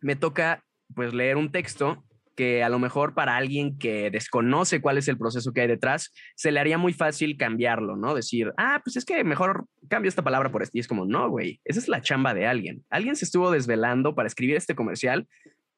[0.00, 0.62] me toca
[0.94, 2.04] pues leer un texto
[2.40, 6.10] que a lo mejor para alguien que desconoce cuál es el proceso que hay detrás,
[6.36, 8.14] se le haría muy fácil cambiarlo, ¿no?
[8.14, 10.78] Decir, ah, pues es que mejor cambio esta palabra por este.
[10.78, 12.82] Y es como, no, güey, esa es la chamba de alguien.
[12.88, 15.28] Alguien se estuvo desvelando para escribir este comercial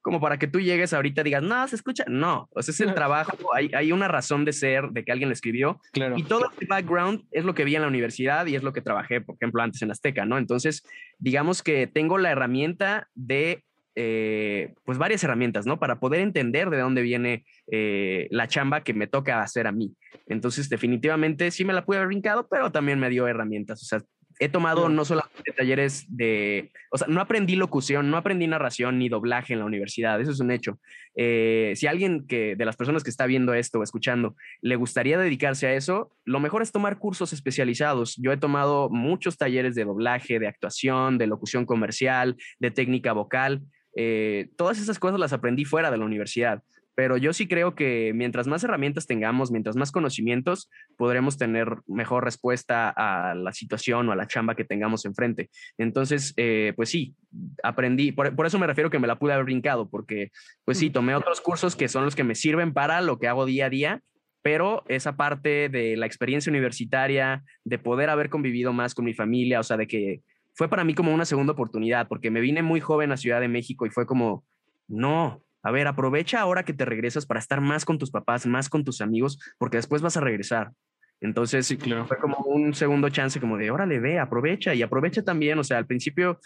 [0.02, 2.04] como para que tú llegues ahorita y digas, no, se escucha.
[2.06, 5.30] No, o sea, es el trabajo, hay, hay una razón de ser, de que alguien
[5.30, 5.80] lo escribió.
[5.92, 6.16] Claro.
[6.16, 8.82] Y todo este background es lo que vi en la universidad y es lo que
[8.82, 10.38] trabajé, por ejemplo, antes en Azteca, ¿no?
[10.38, 10.84] Entonces,
[11.18, 13.64] digamos que tengo la herramienta de
[13.94, 15.78] eh, pues varias herramientas, ¿no?
[15.78, 19.94] Para poder entender de dónde viene eh, la chamba que me toca hacer a mí.
[20.26, 23.82] Entonces, definitivamente sí me la pude haber brincado, pero también me dio herramientas.
[23.82, 24.02] O sea,
[24.38, 29.08] he tomado no solamente talleres de, o sea, no aprendí locución, no aprendí narración ni
[29.08, 30.80] doblaje en la universidad, eso es un hecho.
[31.14, 35.18] Eh, si alguien que de las personas que está viendo esto o escuchando le gustaría
[35.18, 38.16] dedicarse a eso, lo mejor es tomar cursos especializados.
[38.16, 43.62] Yo he tomado muchos talleres de doblaje, de actuación, de locución comercial, de técnica vocal.
[43.94, 46.62] Eh, todas esas cosas las aprendí fuera de la universidad,
[46.94, 52.24] pero yo sí creo que mientras más herramientas tengamos, mientras más conocimientos, podremos tener mejor
[52.24, 55.50] respuesta a la situación o a la chamba que tengamos enfrente.
[55.78, 57.14] Entonces, eh, pues sí,
[57.62, 60.30] aprendí, por, por, eso me refiero que me la pude haber brincado, porque
[60.64, 63.46] pues sí, tomé otros cursos que son los que me sirven para lo que hago
[63.46, 64.02] día a día,
[64.42, 69.60] pero esa parte de la experiencia universitaria, de poder haber convivido más con mi familia,
[69.60, 70.20] o sea, de que
[70.54, 73.48] fue para mí como una segunda oportunidad, porque me vine muy joven a Ciudad de
[73.48, 74.44] México y fue como,
[74.88, 78.68] no, a ver, aprovecha ahora que te regresas para estar más con tus papás, más
[78.68, 80.72] con tus amigos, porque después vas a regresar.
[81.20, 82.06] Entonces, sí, claro.
[82.06, 85.78] fue como un segundo chance, como de, órale, ve, aprovecha y aprovecha también, o sea,
[85.78, 86.40] al principio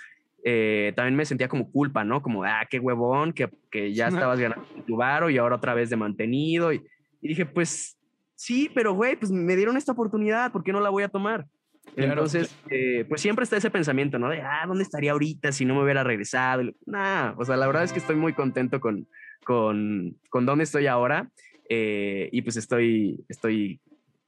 [0.45, 2.21] eh, también me sentía como culpa, ¿no?
[2.21, 5.89] Como, ah, qué huevón, que, que ya estabas ganando tu varo y ahora otra vez
[5.89, 6.73] de mantenido.
[6.75, 6.85] Y,
[7.23, 7.99] y dije, pues
[8.35, 11.47] sí, pero güey, pues me dieron esta oportunidad, ¿por qué no la voy a tomar?
[11.95, 14.29] Entonces, eh, pues siempre está ese pensamiento, ¿no?
[14.29, 16.63] De, ah, ¿dónde estaría ahorita si no me hubiera regresado?
[16.85, 19.07] Nah, o sea, la verdad es que estoy muy contento con,
[19.45, 21.31] con, con dónde estoy ahora
[21.69, 23.81] eh, y pues estoy, estoy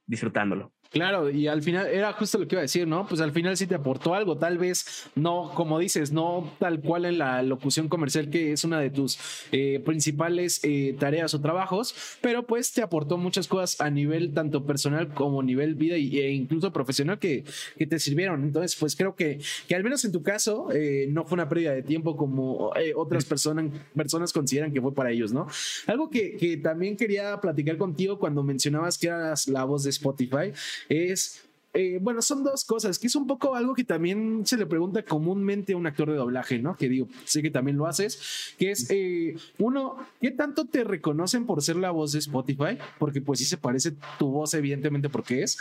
[0.07, 0.71] disfrutándolo.
[0.91, 3.07] Claro, y al final era justo lo que iba a decir, ¿no?
[3.07, 7.05] Pues al final sí te aportó algo, tal vez no, como dices, no tal cual
[7.05, 9.19] en la locución comercial que es una de tus
[9.51, 14.65] eh, principales eh, tareas o trabajos, pero pues te aportó muchas cosas a nivel tanto
[14.65, 17.43] personal como nivel vida e incluso profesional que,
[17.77, 18.43] que te sirvieron.
[18.43, 21.71] Entonces, pues creo que, que al menos en tu caso eh, no fue una pérdida
[21.71, 25.45] de tiempo como otras personas, personas consideran que fue para ellos, ¿no?
[25.85, 30.51] Algo que, que también quería platicar contigo cuando mencionabas que eras la voz de Spotify
[30.87, 31.41] es
[31.73, 35.03] eh, bueno, son dos cosas, que es un poco algo que también se le pregunta
[35.03, 36.75] comúnmente a un actor de doblaje, ¿no?
[36.75, 41.45] Que digo, sé que también lo haces, que es, eh, uno, ¿qué tanto te reconocen
[41.45, 42.77] por ser la voz de Spotify?
[42.97, 45.57] Porque pues sí se parece tu voz, evidentemente, porque es.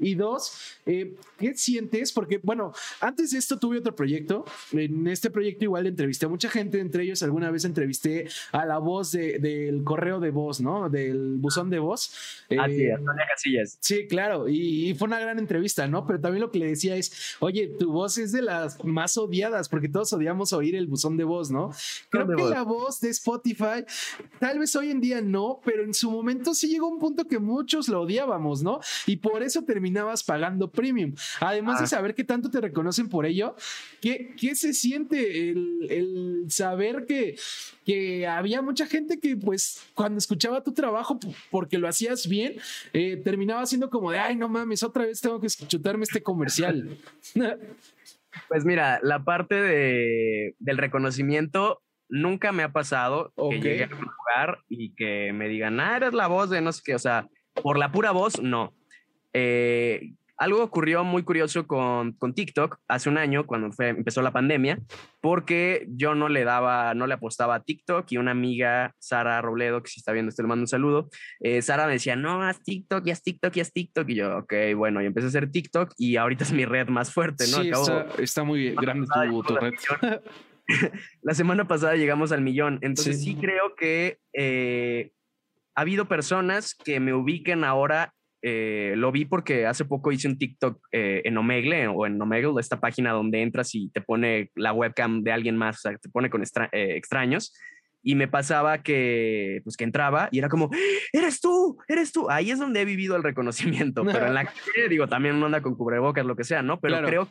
[0.00, 0.52] Y dos,
[0.84, 2.12] eh, ¿qué sientes?
[2.12, 4.44] Porque, bueno, antes de esto tuve otro proyecto.
[4.72, 8.78] En este proyecto igual entrevisté a mucha gente, entre ellos alguna vez entrevisté a la
[8.78, 10.90] voz del correo de voz, ¿no?
[10.90, 12.12] Del buzón de voz.
[12.58, 13.78] Ah, sí, Antonia Casillas.
[13.80, 16.06] Sí, claro, y, y fue una gran entrevista entrevista, ¿no?
[16.06, 19.68] Pero también lo que le decía es, oye, tu voz es de las más odiadas,
[19.68, 21.70] porque todos odiamos oír el buzón de voz, ¿no?
[22.08, 23.84] Creo que la voz de Spotify,
[24.38, 27.38] tal vez hoy en día no, pero en su momento sí llegó un punto que
[27.38, 28.80] muchos lo odiábamos, ¿no?
[29.06, 31.14] Y por eso terminabas pagando premium.
[31.40, 31.88] Además de ah.
[31.88, 33.54] saber que tanto te reconocen por ello,
[34.00, 37.36] ¿qué, qué se siente el, el saber que,
[37.84, 41.18] que había mucha gente que pues cuando escuchaba tu trabajo
[41.50, 42.54] porque lo hacías bien,
[42.92, 46.96] eh, terminaba siendo como de, ay, no mames, otra vez tengo que chutarme este comercial.
[48.48, 54.06] Pues mira, la parte de, del reconocimiento nunca me ha pasado que llegue a un
[54.06, 57.28] lugar y que me digan, ah, eres la voz de no sé qué, o sea,
[57.62, 58.72] por la pura voz, no.
[59.34, 64.32] Eh, algo ocurrió muy curioso con, con TikTok hace un año, cuando fue, empezó la
[64.32, 64.80] pandemia,
[65.20, 69.84] porque yo no le daba, no le apostaba a TikTok y una amiga, Sara Robledo,
[69.84, 72.60] que si está viendo esto, le mando un saludo, eh, Sara me decía, no, haz
[72.60, 75.48] TikTok, y haz TikTok, y haz TikTok, y yo, ok, bueno, y empecé a hacer
[75.48, 77.62] TikTok y ahorita es mi red más fuerte, ¿no?
[77.62, 77.70] Sí,
[78.18, 79.06] está, muy grande
[79.46, 79.72] tu, red.
[81.22, 85.12] la semana pasada llegamos al millón, entonces sí, creo que eh,
[85.76, 88.12] ha habido personas que me ubiquen ahora
[88.44, 92.60] eh, lo vi porque hace poco hice un TikTok eh, en Omegle o en Omegle,
[92.60, 96.08] esta página donde entras y te pone la webcam de alguien más, o sea, te
[96.08, 97.54] pone con eh, extraños.
[98.04, 100.70] Y me pasaba que, pues que entraba y era como,
[101.12, 102.28] eres tú, eres tú.
[102.28, 104.04] Ahí es donde he vivido el reconocimiento.
[104.04, 106.80] Pero en la calle, digo, también uno anda con cubrebocas, lo que sea, ¿no?
[106.80, 107.28] Pero creo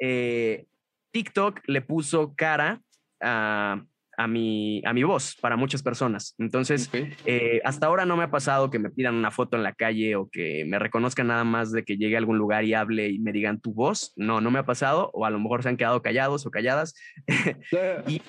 [0.00, 0.66] que
[1.12, 2.82] TikTok le puso cara
[3.20, 3.84] a,
[4.16, 6.34] a mi, a mi voz para muchas personas.
[6.38, 6.90] Entonces,
[7.24, 10.16] eh, hasta ahora no me ha pasado que me pidan una foto en la calle
[10.16, 13.18] o que me reconozcan nada más de que llegue a algún lugar y hable y
[13.18, 14.12] me digan tu voz.
[14.16, 16.94] No, no me ha pasado, o a lo mejor se han quedado callados o calladas.
[18.06, 18.22] y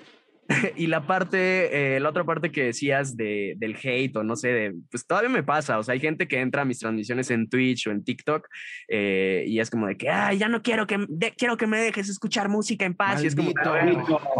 [0.75, 4.49] y la parte, eh, la otra parte que decías de, del hate o no sé,
[4.49, 5.79] de, pues todavía me pasa.
[5.79, 8.47] O sea, hay gente que entra a mis transmisiones en Twitch o en TikTok
[8.88, 12.10] eh, y es como de que, ay, ya no quiero que, quiero que me dejes
[12.10, 13.23] escuchar música en paz.
[13.23, 13.51] Y es como,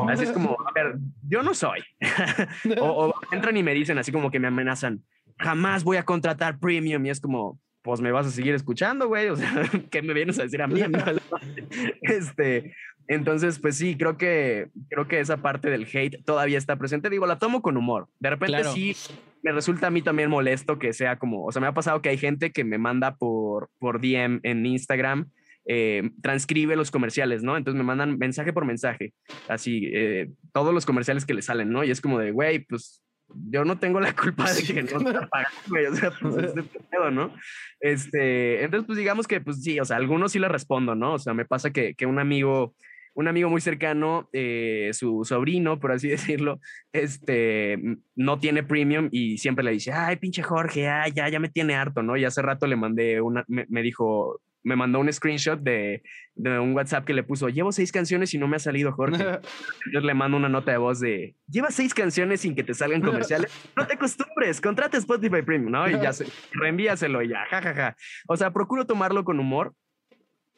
[0.10, 0.96] así es como, a ver,
[1.28, 1.82] yo no soy.
[2.80, 5.04] o, o entran y me dicen así como que me amenazan,
[5.38, 9.30] jamás voy a contratar premium y es como, pues me vas a seguir escuchando, güey.
[9.30, 9.52] O sea,
[9.91, 10.82] ¿qué me vienes a decir a mí?
[12.02, 12.76] este,
[13.08, 17.10] entonces, pues sí, creo que, creo que esa parte del hate todavía está presente.
[17.10, 18.08] Digo, la tomo con humor.
[18.19, 18.96] De repente sí
[19.43, 22.10] me resulta a mí también molesto que sea como, o sea, me ha pasado que
[22.10, 25.30] hay gente que me manda por, por DM en Instagram.
[25.65, 27.56] Eh, transcribe los comerciales, ¿no?
[27.56, 29.13] Entonces me mandan mensaje por mensaje,
[29.48, 31.86] así, eh, todos los comerciales que le salen, ¿no?
[31.86, 33.03] Y es como de, güey, pues
[33.50, 35.86] yo no tengo la culpa de que no está pagando, güey.
[35.86, 37.34] O sea, pues es de pedo, ¿no?
[37.80, 41.13] Este, entonces, pues digamos que, pues sí, o sea, algunos sí le respondo, ¿no?
[41.13, 42.76] O sea, me pasa que, que un amigo,
[43.13, 46.60] un amigo muy cercano, eh, su sobrino, por así decirlo,
[46.91, 47.78] este,
[48.15, 51.76] no tiene premium y siempre le dice, ay, pinche Jorge, ay, ya, ya me tiene
[51.76, 52.17] harto, ¿no?
[52.17, 56.04] Y hace rato le mandé una, me dijo, me mandó un screenshot de,
[56.36, 59.39] de, un WhatsApp que le puso, llevo seis canciones y no me ha salido Jorge.
[59.93, 63.02] Yo le mando una nota de voz de, lleva seis canciones sin que te salgan
[63.04, 63.52] comerciales.
[63.76, 65.89] No te acostumbres, contrata Spotify Premium, ¿no?
[65.89, 67.73] Y ya se, reenvíaselo y ya, jajaja.
[67.73, 67.97] Ja, ja.
[68.28, 69.76] O sea, procuro tomarlo con humor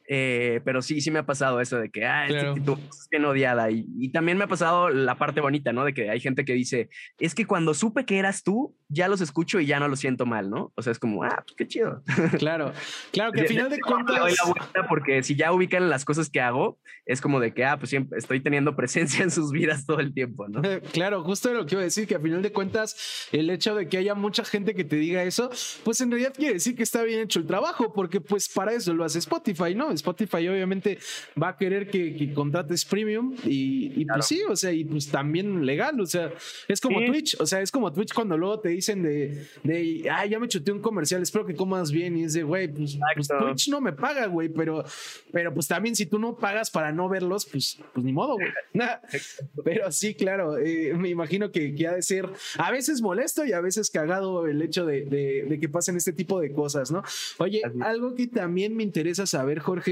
[0.08, 3.72] eh, pero sí, sí me ha pasado eso de que, ah, este es bien odiada.
[3.72, 5.84] Y, y, también me ha pasado la parte bonita, ¿no?
[5.84, 6.90] De que hay gente que dice,
[7.20, 10.26] es que cuando supe que eras tú, ya los escucho y ya no lo siento
[10.26, 10.72] mal, ¿no?
[10.76, 12.04] O sea, es como, ah, pues qué chido.
[12.38, 12.74] Claro,
[13.12, 14.18] claro que al final de cuentas.
[14.20, 17.66] doy la vuelta porque si ya ubican las cosas que hago, es como de que,
[17.66, 20.62] ah, pues siempre estoy teniendo presencia en sus vidas todo el tiempo, ¿no?
[20.94, 23.88] Claro, justo lo que iba a decir, que al final de cuentas, el hecho de
[23.88, 25.50] que haya mucha gente que te diga eso,
[25.84, 28.94] pues en realidad quiere decir que está bien hecho el trabajo, porque pues para eso
[28.94, 29.92] lo hace Spotify, ¿no?
[29.96, 30.98] Spotify obviamente
[31.42, 36.00] va a querer que, contrates premium y, pues sí, o sea, y pues también legal,
[36.00, 36.32] o sea,
[36.68, 40.30] es como Twitch, o sea, es como Twitch cuando luego te dicen de, de ay,
[40.30, 43.28] ya me chuté un comercial, espero que comas bien y es de, güey, pues, pues
[43.28, 44.84] Twitch no me paga, güey, pero,
[45.32, 48.50] pero pues también si tú no pagas para no verlos, pues, pues ni modo, güey.
[49.64, 53.54] pero sí, claro, eh, me imagino que, que, ha de ser a veces molesto y
[53.54, 57.04] a veces cagado el hecho de, de, que pasen este tipo de cosas, ¿no?
[57.38, 59.85] Oye, algo que también me interesa saber, Jorge,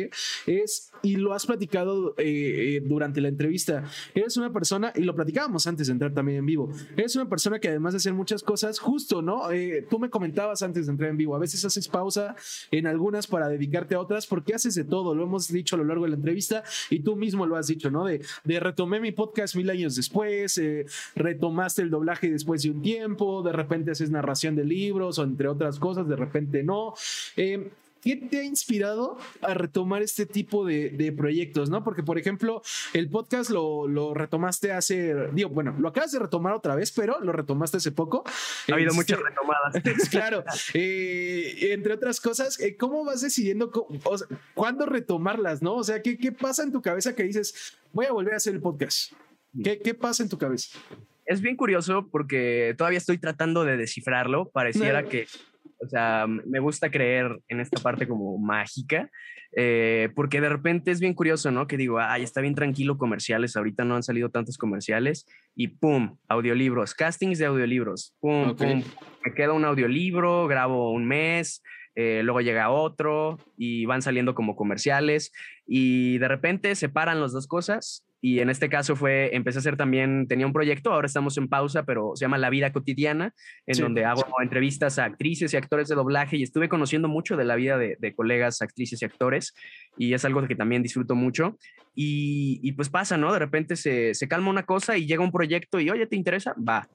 [0.46, 5.16] es, y lo has platicado eh, eh, durante la entrevista, eres una persona, y lo
[5.16, 8.44] platicábamos antes de entrar también en vivo, eres una persona que además de hacer muchas
[8.44, 9.52] cosas, justo, ¿no?
[9.52, 12.36] Eh, tú me comentabas antes de entrar en vivo, a veces haces pausa
[12.72, 15.86] en algunas para dedicarte a otras, porque haces de todo, lo hemos dicho a lo
[15.86, 18.06] largo de la entrevista, y tú mismo lo has dicho, ¿no?
[18.06, 20.60] De, de retomé mi podcast mil años después,
[21.16, 25.48] retomaste el doblaje después de un tiempo, de repente haces narración de libros, o entre
[25.48, 26.94] otras cosas, de repente no.
[28.04, 31.70] ¿Qué te ha inspirado a retomar este tipo de, proyectos?
[31.70, 31.84] ¿no?
[31.84, 32.62] Porque, por ejemplo,
[32.94, 37.32] el podcast lo, retomaste hace, digo, bueno, lo acabas de retomar otra vez, pero lo
[37.32, 38.24] retomaste hace poco.
[38.70, 40.10] Ha habido muchas este, retomadas.
[40.10, 40.44] claro.
[40.74, 43.72] Eh, entre otras cosas, eh, ¿cómo vas decidiendo
[44.54, 45.62] cuándo retomarlas?
[45.62, 45.76] ¿no?
[45.76, 48.54] O sea, ¿qué, ¿qué, pasa en tu cabeza que dices, voy a volver a hacer
[48.54, 49.14] el podcast?
[49.64, 50.78] ¿Qué, qué pasa en tu cabeza?
[51.26, 54.50] Es bien curioso porque todavía estoy tratando de descifrarlo.
[54.50, 55.28] Pareciera que
[55.84, 59.10] o sea, me gusta creer en esta parte como mágica,
[59.56, 61.68] eh, porque de repente es bien curioso, ¿no?
[61.68, 66.18] Que digo, ay, está bien tranquilo comerciales, ahorita no han salido tantos comerciales y pum,
[66.28, 68.84] audiolibros, castings de audiolibros, pum, pum,
[69.26, 71.62] me queda un audiolibro, grabo un mes,
[71.96, 75.32] eh, luego llega otro y van saliendo como comerciales
[75.68, 79.76] y de repente separan las dos cosas y en este caso fue, empecé a hacer
[79.76, 83.34] también, tenía un proyecto, ahora estamos en pausa, pero se llama La Vida Cotidiana,
[83.68, 87.44] en donde hago entrevistas a actrices y actores de doblaje y estuve conociendo mucho de
[87.44, 89.54] la vida de, colegas, actrices y actores
[89.98, 91.58] y es algo que también disfruto mucho.
[91.96, 93.34] Y, pues pasa, ¿no?
[93.34, 96.56] De repente se, se calma una cosa y llega un proyecto y, oye, ¿te interesa?
[96.58, 96.88] Va.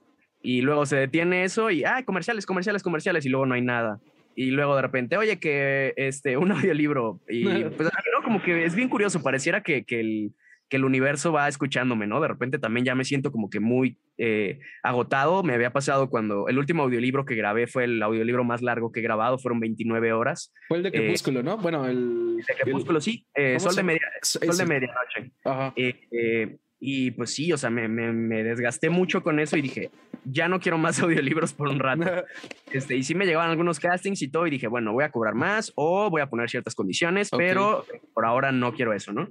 [0.43, 4.01] Y luego se detiene eso y, ah, comerciales, comerciales, comerciales y luego no hay nada
[4.35, 7.21] y luego de repente, oye, que este, un audiolibro.
[7.29, 7.45] Y
[7.77, 8.23] pues, ¿no?
[8.25, 10.33] como que es bien curioso, pareciera que, que, el,
[10.68, 12.20] que el universo va escuchándome, ¿no?
[12.20, 15.42] De repente también ya me siento como que muy eh, agotado.
[15.42, 19.00] Me había pasado cuando el último audiolibro que grabé fue el audiolibro más largo que
[19.00, 20.52] he grabado, fueron 29 horas.
[20.68, 21.57] Fue el de eh, Crepúsculo, ¿no?
[21.59, 22.37] Bueno, el...
[22.46, 23.26] De Crepúsculo, sí.
[23.35, 25.33] Eh, Sol, de media, Sol de Medianoche.
[25.44, 25.74] Ajá.
[26.81, 29.90] Y pues sí, o sea, me, me, desgasté mucho con eso y dije,
[30.24, 32.04] ya no quiero más audiolibros por un rato.
[32.70, 35.35] Este, y sí me llegaban algunos castings y todo y dije, bueno, voy a cobrar
[35.35, 39.26] más o voy a poner ciertas condiciones, pero por ahora no quiero eso, ¿no?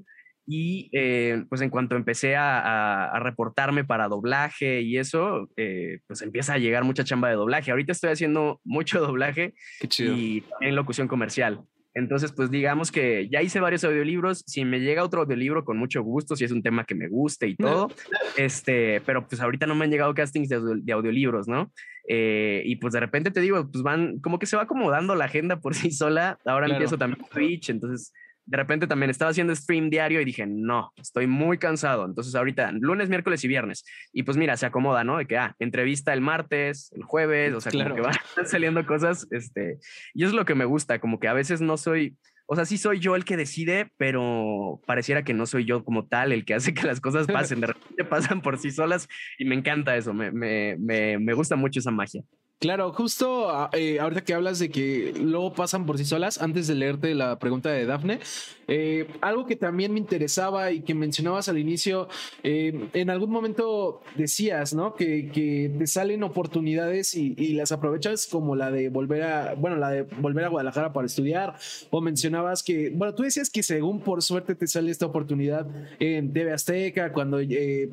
[0.50, 6.22] Y eh, pues en cuanto empecé a, a, reportarme para doblaje y eso, eh, pues
[6.22, 7.72] empieza a llegar mucha chamba de doblaje.
[7.72, 9.54] Ahorita estoy haciendo mucho doblaje
[10.00, 11.66] y en locución comercial.
[11.98, 14.44] Entonces, pues digamos que ya hice varios audiolibros.
[14.46, 17.48] Si me llega otro audiolibro, con mucho gusto, si es un tema que me guste
[17.48, 17.90] y todo.
[18.38, 21.72] este, pero pues ahorita no me han llegado castings de, audiolibros, ¿no?
[22.08, 25.26] Eh, y pues de repente te digo, pues van, como que se va acomodando la
[25.26, 26.38] agenda por sí sola.
[26.46, 28.14] Ahora empiezo también Twitch, entonces
[28.48, 32.06] de repente también estaba haciendo stream diario y dije, no, estoy muy cansado.
[32.06, 33.84] Entonces ahorita, lunes, miércoles y viernes.
[34.14, 35.18] Y pues mira, se acomoda, ¿no?
[35.18, 38.14] De que, ah, entrevista el martes, el jueves, o sea, como que van
[38.46, 39.78] saliendo cosas, este,
[40.14, 42.16] y eso es lo que me gusta, como que a veces no soy,
[42.46, 46.08] o sea, sí soy yo el que decide, pero pareciera que no soy yo como
[46.08, 49.44] tal el que hace que las cosas pasen, de repente pasan por sí solas y
[49.44, 52.24] me encanta eso, me, me, me, me gusta mucho esa magia.
[52.60, 56.66] Claro, justo ah, eh, ahorita que hablas de que luego pasan por sí solas, antes
[56.66, 58.20] de leerte la pregunta de Dafne,
[58.68, 62.08] eh, algo que también me interesaba y que mencionabas al inicio,
[62.42, 64.96] eh, en algún momento decías, ¿no?
[64.96, 65.30] Que,
[65.78, 70.46] te salen oportunidades y, las aprovechas como la de volver a, bueno, la de volver
[70.46, 71.56] a Guadalajara para estudiar,
[71.92, 75.68] o mencionabas que, bueno, tú decías que según por suerte te sale esta oportunidad
[76.00, 77.40] en TV Azteca, cuando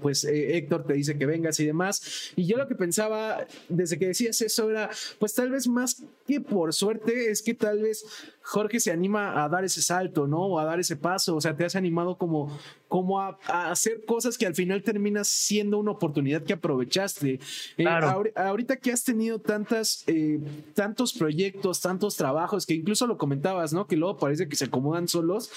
[0.01, 4.07] pues Héctor te dice que vengas y demás, y yo lo que pensaba desde que
[4.07, 8.05] decías eso, era, pues tal vez más que por suerte, es que tal vez
[8.43, 10.47] Jorge se anima a dar ese salto, ¿no?
[10.47, 13.39] O a dar ese paso, o sea, te has animado como, como a,
[13.71, 17.41] hacer cosas que al final terminas siendo una oportunidad que aprovechaste.
[17.79, 17.87] Eh,
[18.37, 20.41] ahorita que has tenido tantas, eh,
[20.75, 23.87] tantos proyectos, tantos trabajos, que incluso lo comentabas, ¿no?
[23.87, 25.51] Que luego parece que se acomodan solos.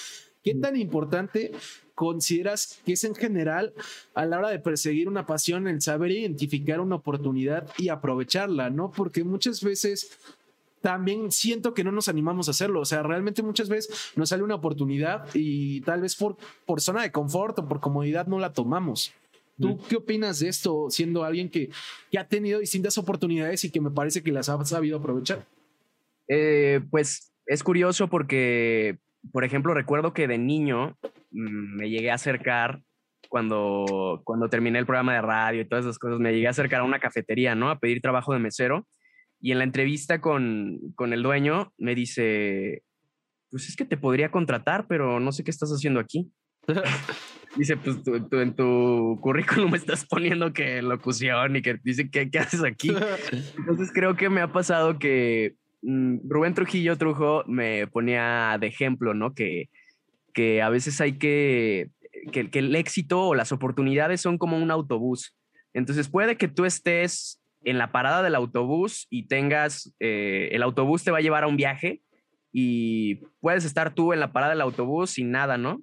[0.43, 1.51] ¿Qué tan importante
[1.97, 3.73] consideras que es en general
[4.13, 8.91] a la hora de perseguir una pasión el saber identificar una oportunidad y aprovecharla, ¿no?
[8.91, 10.11] Porque muchas veces
[10.79, 12.81] también siento que no nos animamos a hacerlo.
[12.81, 16.37] O sea, realmente muchas veces nos sale una oportunidad y tal vez por,
[16.67, 19.11] por zona de confort o por comodidad no la tomamos.
[19.59, 21.71] ¿Tú qué opinas de esto, siendo alguien que,
[22.11, 25.47] que, ha tenido distintas oportunidades y que me parece que las ha sabido aprovechar?
[26.27, 28.99] Eh, pues es curioso porque
[29.31, 30.97] por ejemplo, recuerdo que de niño
[31.31, 32.81] mm, me llegué a acercar
[33.29, 36.81] cuando, cuando terminé el programa de radio y todas esas cosas, me llegué a acercar
[36.81, 37.69] a una cafetería, ¿no?
[37.69, 38.87] A pedir trabajo de mesero.
[39.39, 42.83] Y en la entrevista con, con el dueño me dice,
[43.51, 46.31] pues es que te podría contratar, pero no sé qué estás haciendo aquí.
[47.57, 52.39] dice, pues tú, en tu currículum estás poniendo que locución y que dice, ¿qué, ¿qué
[52.39, 52.89] haces aquí?
[53.57, 59.33] Entonces creo que me ha pasado que Rubén Trujillo Trujo me ponía de ejemplo, ¿no?
[59.33, 59.69] Que,
[60.33, 61.89] que a veces hay que,
[62.31, 65.35] que, el éxito o las oportunidades son como un autobús.
[65.73, 71.03] Entonces puede que tú estés en la parada del autobús y tengas, eh, el autobús
[71.03, 72.01] te va a llevar a un viaje
[72.51, 75.81] y puedes estar tú en la parada del autobús sin nada, ¿no?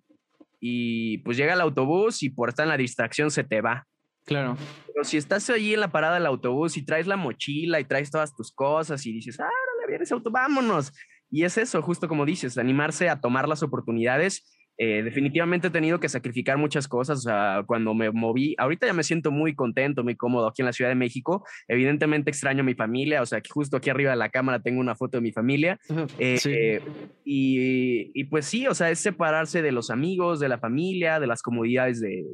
[0.60, 3.86] Y pues llega el autobús y por estar en la distracción se te va.
[4.24, 4.56] Claro.
[4.86, 8.10] Pero si estás allí en la parada del autobús y traes la mochila y traes
[8.10, 9.48] todas tus cosas y dices, ah,
[9.86, 10.92] viene ese auto, vámonos.
[11.30, 14.50] Y es eso, justo como dices, animarse a tomar las oportunidades.
[14.76, 17.18] Eh, definitivamente he tenido que sacrificar muchas cosas.
[17.18, 20.66] O sea, cuando me moví, ahorita ya me siento muy contento, muy cómodo aquí en
[20.66, 21.44] la Ciudad de México.
[21.68, 23.22] Evidentemente extraño a mi familia.
[23.22, 25.78] O sea, que justo aquí arriba de la cámara tengo una foto de mi familia.
[26.18, 26.80] Eh,
[27.24, 31.26] y, y, pues sí, o sea, es separarse de los amigos, de la familia, de
[31.26, 32.24] las comodidades de,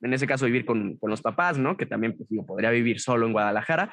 [0.00, 1.76] en ese caso, vivir con, con los papás, ¿no?
[1.76, 3.92] Que también, pues digo, podría vivir solo en Guadalajara.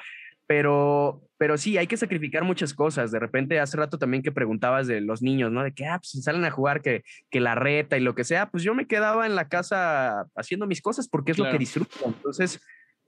[0.50, 3.12] Pero, pero sí, hay que sacrificar muchas cosas.
[3.12, 5.62] De repente, hace rato también que preguntabas de los niños, ¿no?
[5.62, 8.50] De que, ah, pues salen a jugar, que, que la reta y lo que sea.
[8.50, 11.94] Pues yo me quedaba en la casa haciendo mis cosas porque es lo que disfruto.
[12.04, 12.60] Entonces,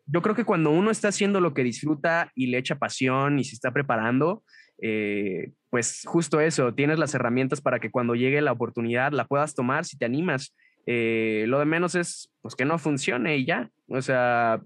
[0.06, 3.44] yo creo que cuando uno está haciendo lo que disfruta y le echa pasión y
[3.44, 4.44] se está preparando,
[4.80, 9.56] eh, pues justo eso, tienes las herramientas para que cuando llegue la oportunidad la puedas
[9.56, 10.54] tomar si te animas.
[10.86, 13.68] Eh, lo de menos es pues que no funcione y ya.
[13.88, 14.62] O sea,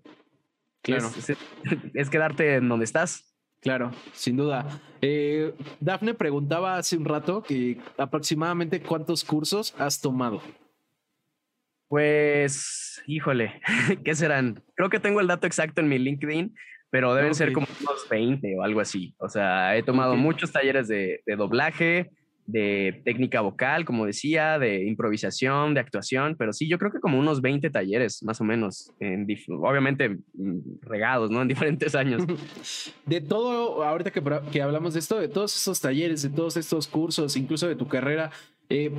[0.86, 1.10] Claro.
[1.94, 3.34] Es, quedarte en donde estás.
[3.60, 4.80] Claro, sin duda.
[5.00, 10.40] Eh, Dafne preguntaba hace un rato que aproximadamente cuántos cursos has tomado.
[11.88, 13.60] Pues, híjole,
[14.04, 14.62] ¿qué serán?
[14.74, 16.54] Creo que tengo el dato exacto en mi LinkedIn,
[16.90, 19.16] pero deben ser como unos 20 o algo así.
[19.18, 22.10] O sea, he tomado muchos talleres de, de doblaje,
[22.46, 27.18] de técnica vocal, como decía, de improvisación, de actuación, pero sí, yo creo que como
[27.18, 31.42] unos 20 talleres, más o menos, en obviamente mm, regados, ¿no?
[31.46, 32.22] En diferentes años.
[33.06, 34.22] De todo, ahorita que,
[34.52, 37.86] que hablamos de esto, de todos esos talleres, de todos estos cursos, incluso de tu
[37.86, 38.30] carrera,
[38.68, 38.90] eh,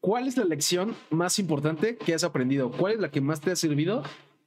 [0.00, 2.70] ¿cuál es la lección más importante que has aprendido?
[2.70, 4.02] ¿Cuál es la que más te ha servido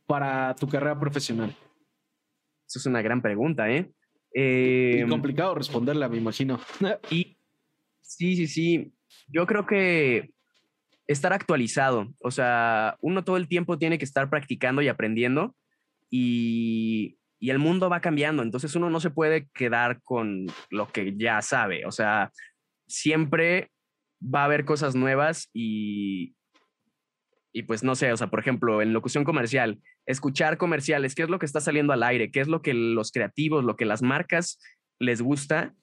[0.08, 1.56] para tu carrera profesional?
[2.68, 3.92] Eso es una gran pregunta, ¿eh?
[4.34, 6.60] eh complicado responderla, me imagino.
[7.10, 7.39] y
[8.10, 8.92] Sí, sí, sí.
[9.28, 10.32] Yo creo que
[11.06, 15.56] estar actualizado, o sea, uno todo el tiempo tiene que estar practicando y aprendiendo
[16.10, 21.16] y, y, el mundo va cambiando, entonces uno no se puede quedar con lo que
[21.18, 22.32] ya sabe, o sea,
[22.88, 23.72] siempre
[24.22, 26.36] va a haber cosas nuevas y,
[27.54, 31.30] y pues no sé, o sea, por ejemplo, en locución comercial, escuchar comerciales, qué es
[31.30, 34.02] lo que está saliendo al aire, qué es lo que los creativos, lo que las
[34.02, 34.60] marcas
[35.00, 35.74] les gusta,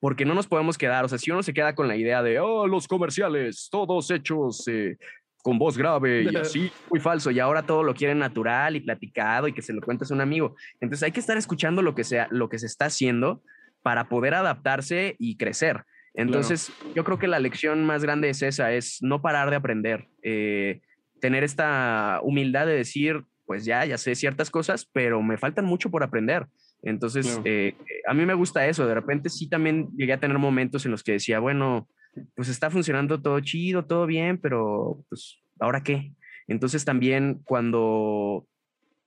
[0.00, 2.40] porque no nos podemos quedar, o sea, si uno se queda con la idea de,
[2.40, 4.96] oh, los comerciales, todos hechos eh,
[5.42, 9.46] con voz grave y así, muy falso, y ahora todo lo quieren natural y platicado
[9.46, 10.56] y que se lo cuentes a un amigo.
[10.80, 13.42] Entonces hay que estar escuchando lo que, sea, lo que se está haciendo
[13.82, 15.84] para poder adaptarse y crecer.
[16.14, 20.08] Entonces, yo creo que la lección más grande es esa, es no parar de aprender,
[20.22, 20.80] eh,
[21.20, 25.90] tener esta humildad de decir, pues ya, ya sé ciertas cosas, pero me faltan mucho
[25.90, 26.46] por aprender.
[26.82, 27.74] Entonces, eh,
[28.06, 28.86] a mí me gusta eso.
[28.86, 31.88] De repente sí también llegué a tener momentos en los que decía, bueno,
[32.34, 36.12] pues está funcionando todo chido, todo bien, pero pues, ¿ahora qué?
[36.48, 38.46] Entonces también cuando,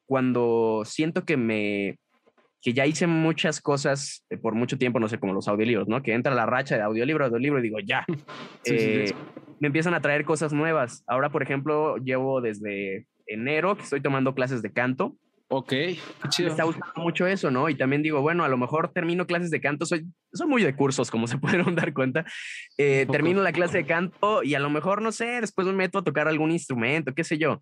[0.05, 1.99] cuando siento que me,
[2.61, 6.01] que ya hice muchas cosas eh, por mucho tiempo, no sé, como los audiolibros, ¿no?
[6.01, 8.05] Que entra la racha de audiolibro, audiolibro y digo, ya,
[8.65, 9.11] eh,
[9.59, 11.03] me empiezan a traer cosas nuevas.
[11.05, 15.17] Ahora, por ejemplo, llevo desde enero que estoy tomando clases de canto.
[15.55, 15.99] Ok, qué
[16.29, 16.47] chido.
[16.47, 17.69] Me está gustando mucho eso, ¿no?
[17.69, 20.75] Y también digo, bueno, a lo mejor termino clases de canto, soy, soy muy de
[20.75, 22.25] cursos, como se pueden dar cuenta.
[22.77, 25.99] Eh, termino la clase de canto y a lo mejor, no sé, después me meto
[25.99, 27.61] a tocar algún instrumento, qué sé yo.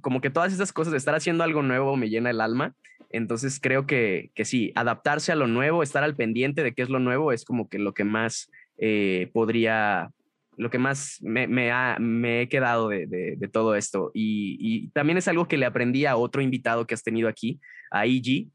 [0.00, 2.74] como que todas esas cosas de estar haciendo algo nuevo me llena el alma.
[3.10, 6.88] Entonces creo que, que, sí, adaptarse a lo nuevo, estar al pendiente de qué es
[6.88, 10.10] lo nuevo es como que lo que más eh, podría,
[10.56, 14.10] lo que más me, me, ha, me he quedado de, de, todo esto.
[14.14, 17.60] Y, y, también es algo que le aprendí a otro invitado que has tenido aquí,
[17.90, 18.48] a IG.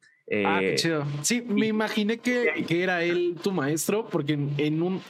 [0.46, 1.06] ah, qué eh, chido.
[1.22, 5.02] Sí, me imaginé que, que, era él tu maestro, porque en un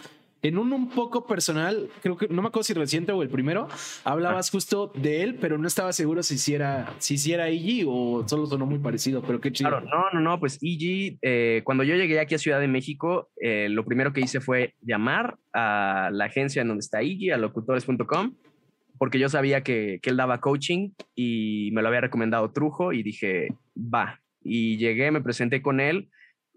[0.42, 3.68] en un un poco personal, creo que no me acuerdo si reciente o el primero,
[4.04, 4.52] hablabas ah.
[4.52, 8.66] justo de él, pero no estaba seguro si hiciera, si hiciera Iggy o solo sonó
[8.66, 9.70] muy parecido, pero qué chido.
[9.70, 13.30] Claro, no, no, no, pues Iggy, eh, cuando yo llegué aquí a Ciudad de México,
[13.42, 17.38] eh, lo primero que hice fue llamar a la agencia en donde está Iggy, a
[17.38, 18.36] locutores.com,
[18.98, 23.04] porque yo sabía que, que él daba coaching y me lo había recomendado Trujo y
[23.04, 24.22] dije, va.
[24.42, 26.10] Y llegué, me presenté con él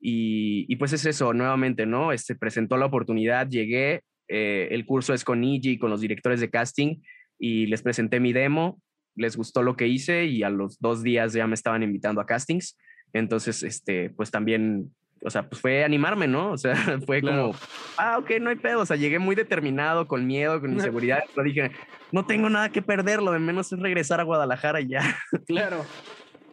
[0.04, 2.12] y, pues es eso, nuevamente, ¿no?
[2.12, 6.50] Este, presentó la oportunidad, llegué, eh, el curso es con Iji, con los directores de
[6.50, 6.96] casting,
[7.38, 8.80] y les presenté mi demo,
[9.14, 12.26] les gustó lo que hice y a los dos días ya me estaban invitando a
[12.26, 12.76] castings.
[13.12, 14.92] Entonces, este, pues también,
[15.22, 16.50] o sea, pues fue animarme, ¿no?
[16.50, 16.74] O sea,
[17.06, 17.54] fue como,
[17.96, 18.80] ah, ok, no hay pedo.
[18.80, 21.22] O sea, llegué muy determinado, con miedo, con inseguridad.
[21.32, 21.70] pero dije,
[22.10, 25.16] no tengo nada que perder, lo de menos es regresar a Guadalajara y ya.
[25.46, 25.84] Claro.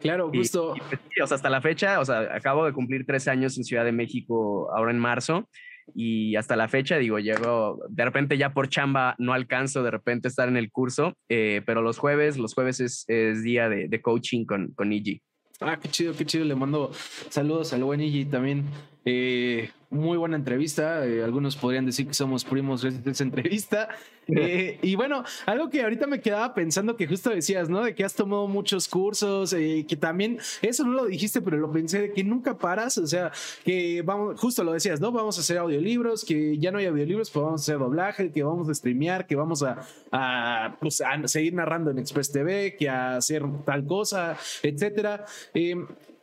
[0.00, 0.74] Claro, justo.
[0.88, 3.84] Pues, o sea, hasta la fecha, o sea, acabo de cumplir tres años en Ciudad
[3.84, 5.48] de México ahora en marzo
[5.94, 10.28] y hasta la fecha, digo, llego, de repente ya por chamba no alcanzo de repente
[10.28, 14.02] estar en el curso, eh, pero los jueves, los jueves es, es día de, de,
[14.02, 15.20] coaching con, con Igi.
[15.60, 16.44] Ah, qué chido, qué chido.
[16.44, 16.90] Le mando
[17.28, 18.64] saludos al buen Igi también.
[19.04, 21.04] Eh, muy buena entrevista.
[21.04, 23.88] Eh, algunos podrían decir que somos primos de esa entrevista.
[24.32, 27.82] Eh, y bueno, algo que ahorita me quedaba pensando que justo decías, ¿no?
[27.82, 31.72] De que has tomado muchos cursos, eh, que también, eso no lo dijiste, pero lo
[31.72, 33.32] pensé, de que nunca paras, o sea,
[33.64, 35.10] que vamos, justo lo decías, ¿no?
[35.10, 38.44] Vamos a hacer audiolibros, que ya no hay audiolibros, pues vamos a hacer doblaje, que
[38.44, 39.80] vamos a streamear, que vamos a,
[40.12, 45.24] a, pues, a seguir narrando en Express TV, que a hacer tal cosa, etcétera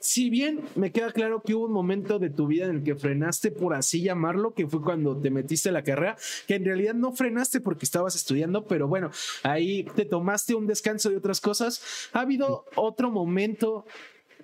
[0.07, 2.95] si bien me queda claro que hubo un momento de tu vida en el que
[2.95, 6.15] frenaste, por así llamarlo, que fue cuando te metiste a la carrera,
[6.47, 9.11] que en realidad no frenaste porque estabas estudiando, pero bueno,
[9.43, 12.09] ahí te tomaste un descanso de otras cosas.
[12.13, 13.85] ¿Ha habido otro momento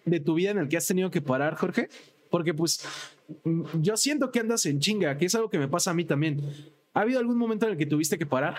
[0.03, 1.87] de tu vida en el que has tenido que parar, Jorge?
[2.29, 2.85] Porque pues
[3.45, 6.03] mm, yo siento que andas en chinga, que es algo que me pasa a mí
[6.03, 6.41] también.
[6.93, 8.57] ¿Ha habido algún momento en el que tuviste que parar?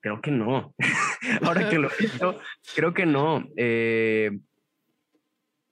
[0.00, 0.74] Creo que no.
[1.42, 2.40] Ahora que lo pienso,
[2.74, 3.46] creo que no.
[3.56, 4.32] Eh,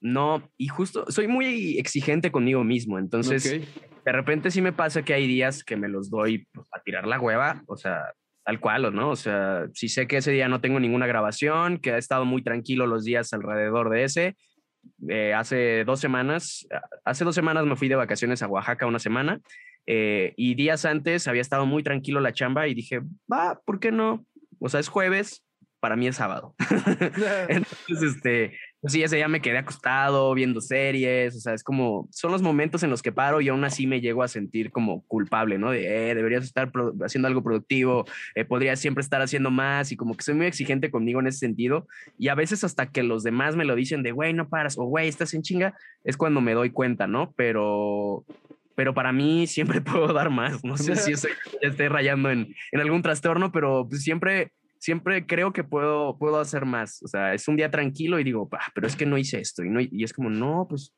[0.06, 3.60] no, y justo soy muy exigente conmigo mismo, entonces
[4.04, 7.06] de repente sí me pasa que hay días que me los doy pues, a tirar
[7.06, 8.12] la hueva, o sea,
[8.44, 9.10] tal cual, ¿no?
[9.10, 12.42] O sea, si sé que ese día no tengo ninguna grabación, que ha estado muy
[12.44, 14.36] tranquilo los días alrededor de ese.
[15.08, 16.68] Eh, hace dos semanas,
[17.04, 19.40] hace dos semanas me fui de vacaciones a Oaxaca una semana
[19.86, 23.00] eh, y días antes había estado muy tranquilo la chamba y dije,
[23.30, 24.24] va, ¿por qué no?
[24.60, 25.44] O sea, es jueves,
[25.80, 26.54] para mí es sábado.
[27.48, 28.56] Entonces, este,
[28.88, 32.82] sí, ese día me quedé acostado viendo series, o sea, es como, son los momentos
[32.82, 35.70] en los que paro y aún así me llego a sentir como culpable, ¿no?
[35.70, 36.70] De, eh, deberías estar
[37.04, 40.90] haciendo algo productivo, eh, podrías siempre estar haciendo más y como que soy muy exigente
[40.90, 41.86] conmigo en ese sentido
[42.18, 44.84] y a veces hasta que los demás me lo dicen de, güey, no paras o
[44.84, 45.74] güey, estás en chinga,
[46.04, 47.32] es cuando me doy cuenta, ¿no?
[47.36, 48.24] Pero,
[48.74, 52.80] pero para mí siempre puedo dar más, no sé si estoy, estoy rayando en, en
[52.80, 57.02] algún trastorno, pero pues siempre siempre creo que puedo, puedo hacer más.
[57.02, 59.64] O sea, es un día tranquilo y digo, pero es que no hice esto.
[59.64, 60.94] Y, no, y es como, no, pues,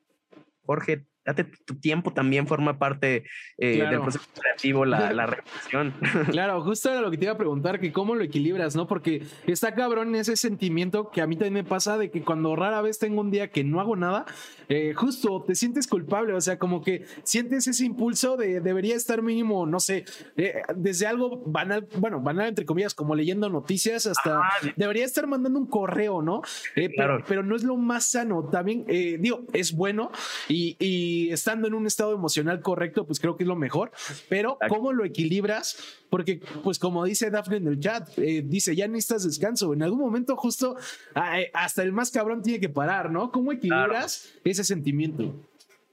[0.62, 3.24] Jorge, date tu tiempo, también forma parte
[3.58, 5.94] eh, del proceso creativo, la, la reflexión.
[6.30, 8.86] Claro, justo era lo que te iba a preguntar, que cómo lo equilibras, ¿no?
[8.86, 12.80] Porque está cabrón ese sentimiento que a mí también me pasa de que cuando rara
[12.80, 14.24] vez tengo un día que no hago nada,
[14.68, 19.22] eh, justo te sientes culpable, o sea, como que sientes ese impulso de debería estar
[19.22, 20.04] mínimo, no sé,
[20.36, 24.40] eh, desde algo banal, bueno, banal entre comillas, como leyendo noticias, hasta
[24.76, 26.42] debería estar mandando un correo, ¿no?
[26.74, 28.48] pero, pero, no es lo más sano.
[28.50, 30.10] También, digo, es bueno
[30.48, 33.90] y, y estando en un estado emocional correcto, pues creo que es lo mejor,
[34.28, 35.98] pero ¿cómo lo equilibras?
[36.10, 39.72] Porque, pues como dice Daphne en el chat, eh, dice, ya necesitas descanso.
[39.74, 40.76] En algún momento justo
[41.14, 43.30] eh, hasta el más cabrón tiene que parar, ¿no?
[43.30, 45.34] ¿Cómo equilibras ese sentimiento?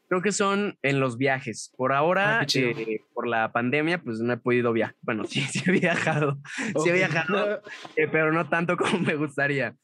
[0.07, 1.73] Creo que son en los viajes.
[1.75, 4.95] Por ahora, ah, eh, por la pandemia, pues no he podido viajar.
[5.01, 6.37] Bueno, sí, sí he viajado.
[6.83, 7.61] Sí he viajado,
[7.95, 9.75] pero no tanto como me gustaría.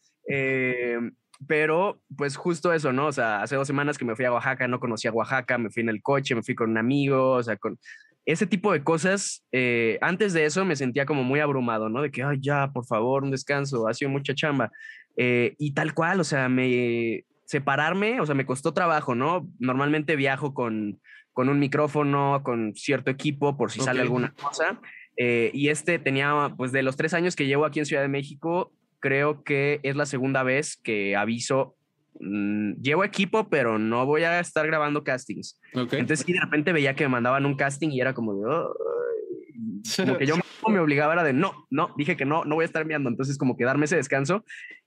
[1.48, 3.08] Pero pues justo eso, ¿no?
[3.08, 5.82] O sea, hace dos semanas que me fui a Oaxaca, no conocía Oaxaca, me fui
[5.82, 7.80] en el coche, me fui con un amigo, o sea, con
[8.26, 12.02] ese tipo de cosas, eh, antes de eso me sentía como muy abrumado, ¿no?
[12.02, 14.72] De que, ay, ya, por favor, un descanso, ha sido mucha chamba.
[15.18, 19.48] Eh, y tal cual, o sea, me separarme, o sea, me costó trabajo, ¿no?
[19.60, 21.02] Normalmente viajo con,
[21.34, 24.80] con un micrófono, con cierto equipo, por si sale alguna cosa.
[25.18, 28.08] Eh, y este tenía, pues de los tres años que llevo aquí en Ciudad de
[28.08, 28.72] México,
[29.02, 31.76] creo que es la segunda vez que aviso
[32.20, 35.60] Mm, llevo equipo, pero no voy a estar grabando castings.
[35.74, 40.26] Entonces, y de repente veía que me mandaban un casting y era como como que
[40.26, 40.36] yo
[40.68, 43.10] me obligaba era de no, no, dije que no, no voy a estar enviando.
[43.10, 44.44] Entonces, como que darme ese descanso.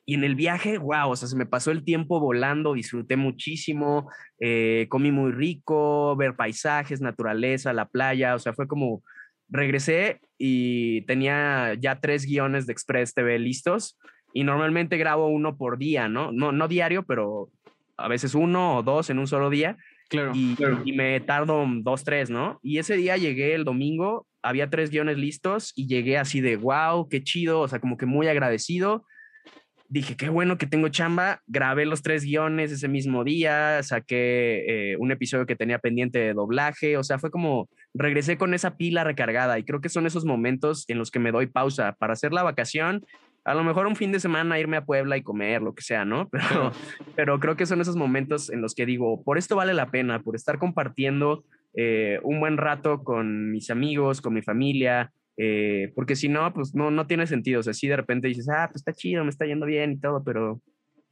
[0.07, 4.11] Y en el viaje, wow, o sea, se me pasó el tiempo volando, disfruté muchísimo,
[4.39, 9.03] eh, comí muy rico, ver paisajes, naturaleza, la playa, o sea, fue como
[9.55, 13.99] regresé y tenía ya tres guiones de Express TV listos
[14.33, 16.33] y normalmente grabo uno por día, ¿no?
[16.33, 17.49] No, no diario, pero
[17.97, 19.77] a veces uno o dos en un solo día.
[20.09, 22.59] Claro y, y, me tardo dos, tres, ¿no?
[22.63, 27.09] Y ese día llegué el domingo, había tres guiones listos y llegué así de, wow,
[27.09, 29.07] qué chido, o sea, como que muy agradecido.
[29.89, 31.41] Dije, qué bueno que tengo chamba.
[31.47, 36.35] Grabé los tres guiones ese mismo día, saqué eh, un episodio que tenía pendiente de
[36.35, 40.25] doblaje, o sea, fue como regresé con esa pila recargada y creo que son esos
[40.25, 43.05] momentos en los que me doy pausa para hacer la vacación
[43.45, 46.05] a lo mejor un fin de semana irme a Puebla y comer, lo que sea,
[46.05, 46.29] ¿no?
[46.33, 46.73] Pero,
[47.15, 50.23] pero creo que son esos momentos en los que digo, por esto vale la pena,
[50.23, 56.17] por estar compartiendo eh, un buen rato con mis amigos, con mi familia, eh, porque
[56.17, 57.61] si no, pues no, no tiene sentido.
[57.61, 60.01] O sea, si de repente dices, ah, pues está chido, me está yendo bien y
[60.01, 60.61] todo, pero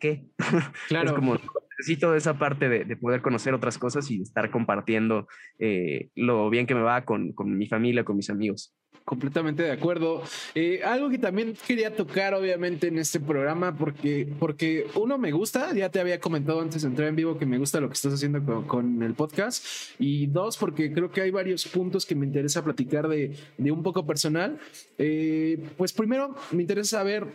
[0.03, 0.27] ¿qué?
[0.89, 1.11] Claro.
[1.11, 1.39] es como,
[1.79, 5.29] necesito esa parte de, poder conocer otras cosas y estar compartiendo
[5.59, 8.75] eh, lo bien que me va con, con mi familia, con mis amigos.
[9.05, 10.23] Completamente de acuerdo.
[10.55, 15.75] Eh, algo que también quería tocar, obviamente, en este programa, porque, porque uno me gusta,
[15.75, 18.15] ya te había comentado antes de entrar en vivo que me gusta lo que estás
[18.15, 19.65] haciendo con, el podcast,
[19.99, 23.83] y dos, porque creo que hay varios puntos que me interesa platicar de, de un
[23.83, 24.59] poco personal.
[24.99, 27.27] Eh, pues primero, me interesa saber,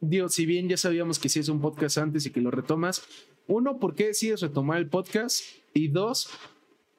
[0.00, 3.02] digo, si bien ya sabíamos que si es un podcast antes y que lo retomas,
[3.46, 5.44] uno, ¿por qué decides retomar el podcast?
[5.74, 6.30] Y dos,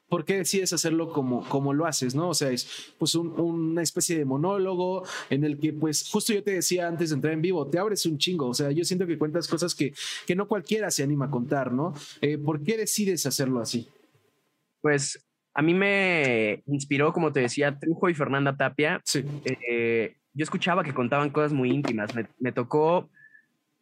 [0.10, 2.30] ¿por qué decides hacerlo como, como lo haces, no?
[2.30, 6.52] O sea, es pues una especie de monólogo en el que, pues, justo yo te
[6.52, 9.18] decía antes de entrar en vivo, te abres un chingo, o sea, yo siento que
[9.18, 9.94] cuentas cosas que,
[10.28, 11.94] que no cualquiera se anima a contar, ¿no?
[12.22, 13.88] Eh, ¿Por qué decides hacerlo así?
[14.82, 19.02] Pues a mí me inspiró, como te decía, Trujo y Fernanda Tapia.
[19.06, 19.24] Sí.
[19.46, 22.16] Eh, yo escuchaba que contaban cosas muy íntimas.
[22.16, 23.10] Me, me tocó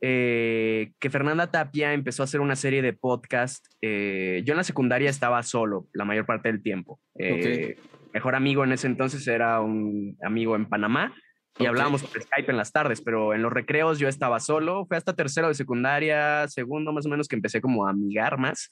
[0.01, 3.65] eh, que Fernanda Tapia empezó a hacer una serie de podcast.
[3.81, 6.99] Eh, yo en la secundaria estaba solo la mayor parte del tiempo.
[7.17, 7.77] Eh,
[8.13, 11.13] mejor amigo en ese entonces era un amigo en Panamá
[11.57, 14.85] y hablábamos por Skype en las tardes, pero en los recreos yo estaba solo.
[14.85, 18.69] Fue hasta tercero de secundaria, segundo más o menos que empecé como a amigar más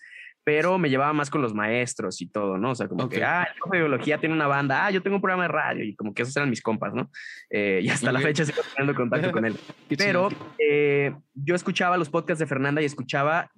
[0.48, 2.72] pero me llevaba más con los maestros y todo, ¿no?
[2.72, 5.22] O sea, como que, ah, profe de biología tiene una banda, ah, yo tengo un
[5.22, 7.12] programa de radio y como que esos eran mis compas, ¿no?
[7.50, 9.58] Eh, y hasta la fecha sigo teniendo contacto con él.
[9.98, 13.52] pero eh, yo escuchaba los podcasts de Fernanda y escuchaba,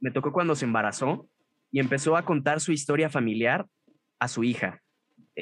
[0.00, 1.28] me tocó cuando se embarazó
[1.70, 3.66] y empezó a contar su historia familiar
[4.18, 4.80] a su hija.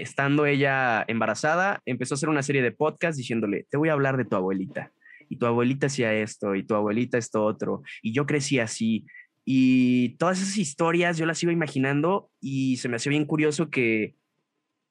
[0.00, 4.16] Estando ella embarazada, empezó a hacer una serie de podcasts diciéndole, te voy a hablar
[4.16, 4.92] de tu abuelita.
[5.28, 9.04] Y tu abuelita hacía esto, y tu abuelita esto otro, y yo crecí así,
[9.50, 14.14] y todas esas historias yo las iba imaginando y se me hacía bien curioso que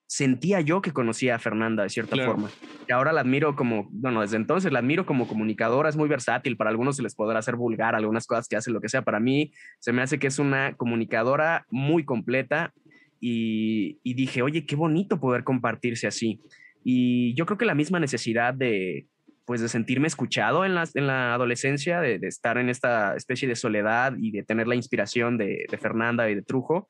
[0.08, 2.50] sentía yo que conocía a Fernanda de cierta forma.
[2.88, 6.58] Y ahora la admiro como, bueno, desde entonces la admiro como comunicadora, es muy versátil,
[6.58, 9.20] para algunos se les podrá hacer vulgar algunas cosas que hace, lo que sea, para
[9.20, 12.74] mí se me hace que es una comunicadora muy completa
[13.20, 16.42] y, dije, oye, qué bonito poder compartirse así.
[16.84, 19.08] Y yo creo que la misma necesidad de,
[19.46, 23.56] pues de sentirme escuchado en la, en la adolescencia, de, estar en esta especie de
[23.56, 26.88] soledad y de tener la inspiración de, Fernanda y de Trujo,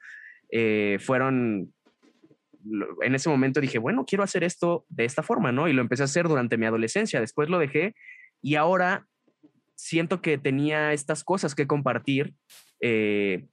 [0.52, 1.74] eh, fueron,
[3.02, 5.68] en ese momento dije, bueno, quiero hacer esto de esta forma, ¿no?
[5.68, 7.96] Y lo empecé a hacer durante mi adolescencia, después lo dejé
[8.42, 9.08] y ahora
[9.76, 12.34] siento que tenía estas cosas que compartir.
[12.82, 13.48] Eh,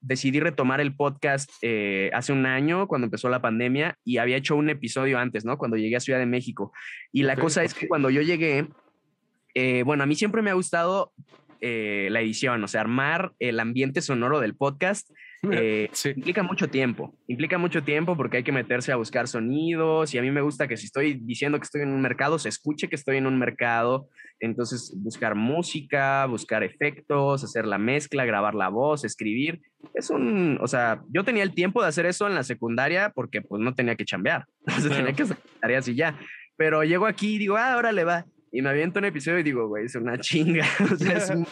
[0.00, 4.56] decidí retomar el podcast eh, hace un año cuando empezó la pandemia y había hecho
[4.56, 5.58] un episodio antes, ¿no?
[5.58, 6.72] Cuando llegué a Ciudad de México.
[7.12, 8.68] Y la cosa es que cuando yo llegué,
[9.54, 11.12] eh, bueno, a mí siempre me ha gustado
[11.60, 15.10] eh, la edición, o sea, armar el ambiente sonoro del podcast
[15.42, 20.18] eh, implica mucho tiempo, implica mucho tiempo porque hay que meterse a buscar sonidos y
[20.18, 22.88] a mí me gusta que si estoy diciendo que estoy en un mercado, se escuche
[22.88, 24.08] que estoy en un mercado,
[24.40, 29.60] entonces buscar música, buscar efectos, hacer la mezcla, grabar la voz, escribir,
[29.94, 33.42] es un, o sea, yo tenía el tiempo de hacer eso en la secundaria porque
[33.42, 36.18] pues no tenía que chambear, o tenía que hacer tareas y ya,
[36.56, 39.42] pero llego aquí y digo, ah, ahora le va y me aviento un episodio y
[39.42, 41.46] digo, güey, es una chinga, o sea, es un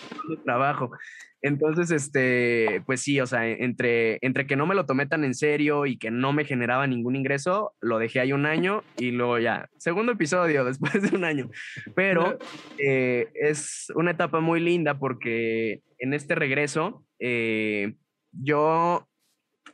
[0.44, 0.90] trabajo.
[1.42, 5.34] Entonces, este, pues sí, o sea, entre, entre que no me lo tomé tan en
[5.34, 9.38] serio y que no me generaba ningún ingreso, lo dejé ahí un año y luego
[9.38, 11.50] ya, segundo episodio después de un año.
[11.94, 12.38] Pero
[12.78, 17.94] eh, es una etapa muy linda porque en este regreso, eh,
[18.32, 19.08] yo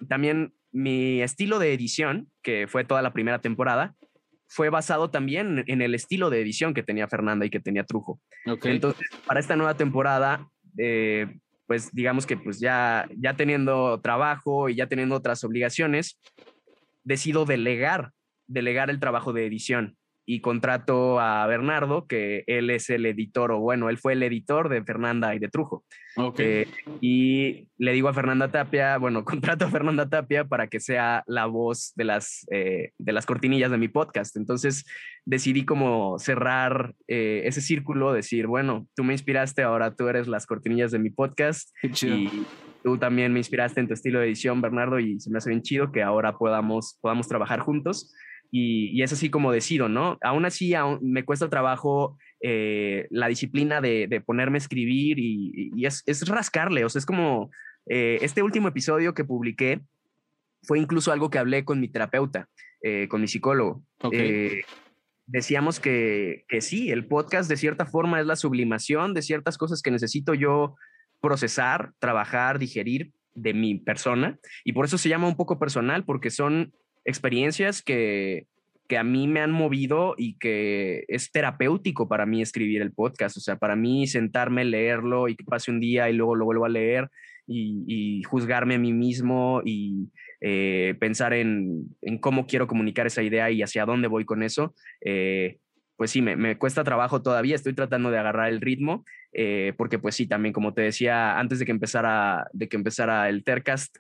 [0.08, 3.94] también mi estilo de edición, que fue toda la primera temporada,
[4.48, 8.20] fue basado también en el estilo de edición que tenía Fernanda y que tenía Trujo.
[8.64, 11.38] Entonces, para esta nueva temporada, eh,
[11.72, 16.20] pues digamos que pues ya, ya teniendo trabajo y ya teniendo otras obligaciones,
[17.02, 18.10] decido delegar,
[18.46, 23.58] delegar el trabajo de edición y contrato a Bernardo, que él es el editor, o
[23.58, 25.84] bueno, él fue el editor de Fernanda y de Trujo.
[26.14, 26.46] Okay.
[26.46, 26.68] Eh,
[27.00, 31.46] y le digo a Fernanda Tapia, bueno, contrato a Fernanda Tapia para que sea la
[31.46, 34.36] voz de las, eh, de las cortinillas de mi podcast.
[34.36, 34.84] Entonces
[35.24, 40.46] decidí como cerrar eh, ese círculo, decir, bueno, tú me inspiraste, ahora tú eres las
[40.46, 41.70] cortinillas de mi podcast.
[41.82, 42.44] Y
[42.84, 45.62] tú también me inspiraste en tu estilo de edición, Bernardo, y se me hace bien
[45.62, 48.12] chido que ahora podamos, podamos trabajar juntos
[48.54, 50.18] y, es así como decido, ¿no?
[50.20, 56.84] Aún así me cuesta trabajo eh, la disciplina de, ponerme a escribir y, es, rascarle,
[56.84, 57.50] o sea, es como
[57.86, 59.80] eh, este último episodio que publiqué
[60.62, 62.48] fue incluso algo que hablé con mi terapeuta,
[62.82, 63.82] eh, con mi psicólogo.
[65.26, 69.80] decíamos que, que sí, el podcast de cierta forma es la sublimación de ciertas cosas
[69.80, 70.76] que necesito yo
[71.22, 76.28] procesar, trabajar, digerir de mi persona y por eso se llama un poco personal porque
[76.28, 76.74] son
[77.04, 78.46] experiencias que,
[78.88, 83.36] que a mí me han movido y que es terapéutico para mí escribir el podcast.
[83.36, 86.64] O sea, para mí sentarme, leerlo y que pase un día y luego lo vuelvo
[86.66, 87.08] a leer
[87.46, 91.86] y, juzgarme a mí mismo y eh, pensar en,
[92.20, 94.74] cómo quiero comunicar esa idea y hacia dónde voy con eso.
[95.00, 95.58] Eh,
[95.96, 100.16] pues sí, me, cuesta trabajo todavía, estoy tratando de agarrar el ritmo, eh, porque pues
[100.16, 103.96] sí, también como te decía, antes de que empezara, de que empezara el Tercast,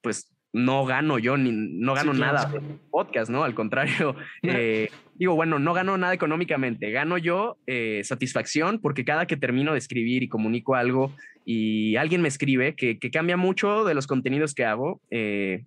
[0.00, 2.50] pues no gano yo, ni, no gano nada
[2.90, 3.44] podcast, ¿no?
[3.44, 9.26] Al contrario, eh, digo, bueno, no gano nada económicamente, gano yo eh, satisfacción porque cada
[9.26, 11.12] que termino de escribir y comunico algo
[11.44, 15.66] y alguien me escribe, que, cambia mucho de los contenidos que hago, eh,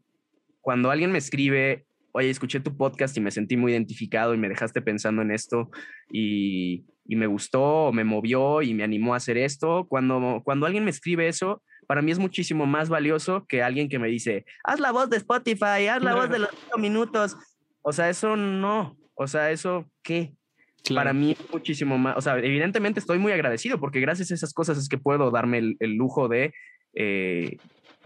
[0.59, 4.49] cuando alguien me escribe, oye, escuché tu podcast y me sentí muy identificado y me
[4.49, 5.69] dejaste pensando en esto
[6.11, 10.83] y, y me gustó, me movió y me animó a hacer esto, cuando, cuando alguien
[10.83, 14.79] me escribe eso, para mí es muchísimo más valioso que alguien que me dice, haz
[14.79, 17.35] la voz de Spotify, haz la voz de los cinco minutos.
[17.81, 18.95] O sea, eso no.
[19.15, 20.35] O sea, eso qué.
[20.93, 22.15] Para mí es muchísimo más.
[22.15, 25.57] O sea, evidentemente estoy muy agradecido porque gracias a esas cosas es que puedo darme
[25.79, 26.53] el, lujo de
[26.93, 27.57] eh,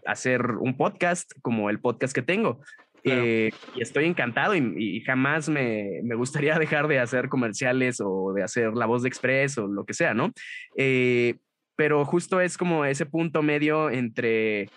[0.05, 2.61] hacer un podcast como el podcast que tengo.
[3.03, 8.43] Eh, y estoy encantado y, jamás me, me, gustaría dejar de hacer comerciales o de
[8.43, 10.31] hacer la voz de Express o lo que sea, ¿no?
[10.77, 11.35] Eh,
[11.75, 14.69] pero justo es como ese punto medio entre,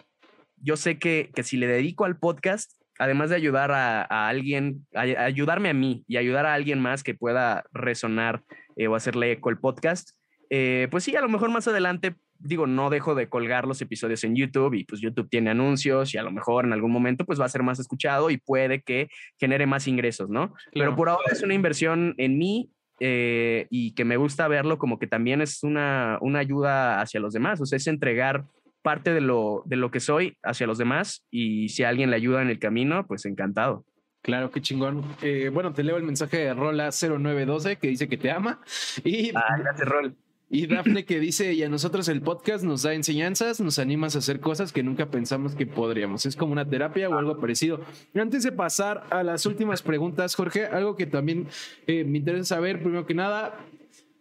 [0.57, 5.71] yo sé que, que si le dedico al podcast, además de ayudar a, alguien, ayudarme
[5.71, 8.43] a mí y ayudar a alguien más que pueda resonar
[8.77, 10.11] eh, o hacerle eco el podcast,
[10.51, 14.23] eh, pues sí, a lo mejor más adelante, digo, no dejo de colgar los episodios
[14.25, 17.41] en YouTube y pues YouTube tiene anuncios y a lo mejor en algún momento pues
[17.41, 20.55] va a ser más escuchado y puede que genere más ingresos, ¿no?
[20.73, 22.71] Pero por ahora es una inversión en mí
[23.01, 27.33] eh, y que me gusta verlo como que también es una, una ayuda hacia los
[27.33, 28.45] demás, o sea, es entregar
[28.83, 32.43] parte de lo, de lo que soy hacia los demás y si alguien le ayuda
[32.43, 33.85] en el camino, pues encantado.
[34.23, 35.05] Claro, qué chingón.
[35.23, 38.61] Eh, bueno, te leo el mensaje de Rola0912 que dice que te ama.
[39.05, 40.17] Y, ah, gracias, Rol.
[40.49, 44.21] Y Dafne que dice, y a nosotros el podcast nos da enseñanzas, nos animas a
[44.21, 46.25] hacer cosas que nunca pensamos que podríamos.
[46.25, 47.81] Es como una terapia o algo parecido.
[48.15, 51.49] Antes de pasar a las últimas preguntas, Jorge, algo que también
[51.89, 53.59] eh, me interesa saber, primero que nada,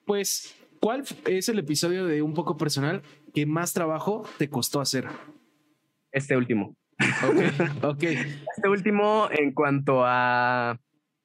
[0.06, 3.04] pues, ¿cuál es el episodio de Un poco personal
[3.34, 5.06] que más trabajo te costó hacer?
[6.12, 6.76] Este último.
[7.28, 8.04] Ok, ok.
[8.04, 10.80] Este último, en cuanto a,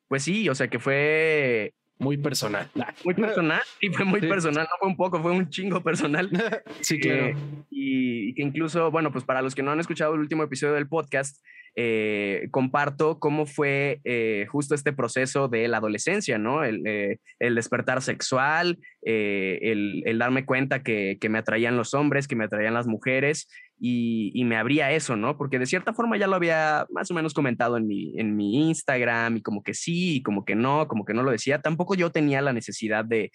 [0.08, 2.68] pues sí, o sea, que fue muy personal.
[3.04, 6.28] Muy personal, y fue muy personal, no fue un poco, fue un chingo personal.
[6.80, 7.26] sí, claro.
[7.28, 7.36] Eh,
[7.70, 10.88] y, que incluso, bueno, pues para los que no han escuchado el último episodio del
[10.88, 11.44] podcast,
[11.76, 16.64] eh, comparto cómo fue eh, justo este proceso de la adolescencia, ¿no?
[16.64, 22.36] El, el despertar sexual, el, el, darme cuenta que, que, me atraían los hombres, que
[22.36, 23.48] me atraían las mujeres
[23.82, 25.38] y, me abría eso, ¿no?
[25.38, 28.68] Porque de cierta forma ya lo había más o menos comentado en mi, en mi
[28.68, 31.62] Instagram y como que sí, y como que no, como que no lo decía.
[31.62, 33.32] Tampoco yo tenía la necesidad de,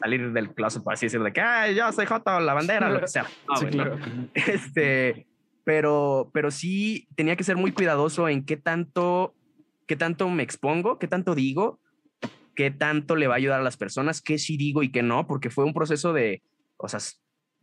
[0.00, 3.00] salir del closet, por así decirlo, de que, ay, yo soy Joto, la bandera, lo
[3.00, 3.24] que sea.
[3.60, 3.98] sí, claro.
[4.34, 5.26] Este,
[5.62, 9.32] pero, pero sí tenía que ser muy cuidadoso en qué tanto,
[9.86, 11.78] qué tanto me expongo, qué tanto digo,
[12.56, 15.28] qué tanto le va a ayudar a las personas, qué sí digo y qué no,
[15.28, 16.42] porque fue un proceso de,
[16.78, 16.98] o sea,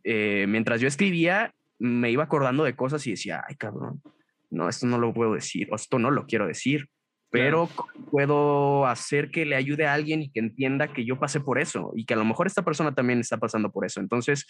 [0.05, 1.53] eh, mientras yo escribía,
[1.83, 4.01] me iba acordando de cosas y decía, ay, cabrón,
[4.49, 6.87] no, esto no lo puedo decir, o esto no lo quiero decir,
[7.29, 7.67] pero
[8.09, 11.91] puedo hacer que le ayude a alguien y que entienda que yo pasé por eso
[11.93, 13.99] y que a lo mejor esta persona también está pasando por eso.
[13.99, 14.47] Entonces,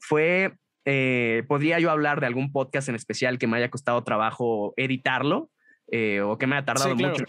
[0.00, 0.54] fue,
[0.84, 5.50] eh, podría yo hablar de algún podcast en especial que me haya costado trabajo editarlo.
[5.90, 7.24] Eh, o que me haya tardado mucho,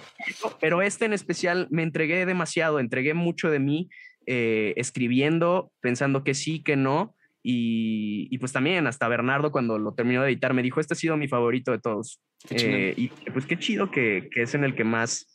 [0.62, 3.90] pero este en especial me entregué demasiado, entregué mucho de mí
[4.26, 7.14] eh, escribiendo, pensando que sí, que no,
[7.46, 11.18] y, pues también hasta Bernardo cuando lo terminó de editar me dijo, este ha sido
[11.18, 12.22] mi favorito de todos.
[12.50, 15.30] Eh, y pues qué chido que, que, es en el que más,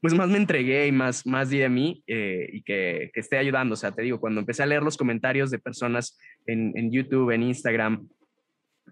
[0.00, 3.38] pues más me entregué y más, más di de mí eh, y que, que, esté
[3.38, 3.74] ayudando.
[3.74, 6.16] O sea, te digo, cuando empecé a leer los comentarios de personas
[6.46, 8.08] en, en YouTube, en Instagram,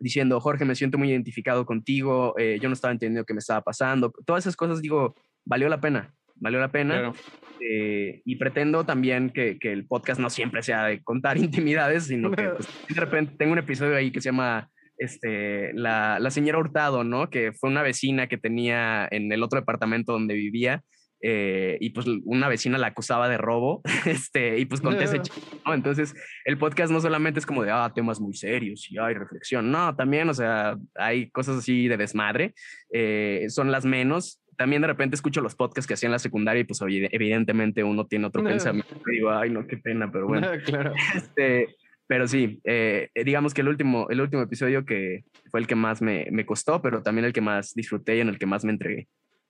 [0.00, 3.62] diciendo, Jorge, me siento muy identificado contigo, eh, yo no estaba entendiendo qué me estaba
[3.62, 5.14] pasando, todas esas cosas, digo,
[5.44, 7.12] valió la pena, valió la pena.
[7.60, 12.30] Eh, y pretendo también que, que, el podcast no siempre sea de contar intimidades, sino
[12.30, 14.68] que pues, de repente tengo un episodio ahí que se llama
[14.98, 17.30] este, la, la, señora Hurtado, ¿no?
[17.30, 20.82] Que fue una vecina que tenía en el otro departamento donde vivía.
[21.22, 25.22] Eh, y pues una vecina la acusaba de robo, este, y pues conté ese
[25.64, 25.72] ¿no?
[25.72, 26.14] Entonces,
[26.44, 29.96] el podcast no solamente es como de, ah, temas muy serios y hay reflexión, no,
[29.96, 32.54] también, o sea, hay cosas así de desmadre,
[32.92, 36.60] eh, son las menos, también de repente escucho los podcasts que hacía en la secundaria
[36.60, 40.48] y pues evidentemente uno tiene otro pensamiento y digo, ay, no, qué pena, pero bueno.
[40.64, 40.92] claro.
[41.14, 41.76] Este,
[42.06, 46.00] pero sí, eh, digamos que el último, el último episodio que fue el que más
[46.02, 48.72] me, me costó, pero también el que más disfruté y en el que más me
[48.72, 49.08] entregué.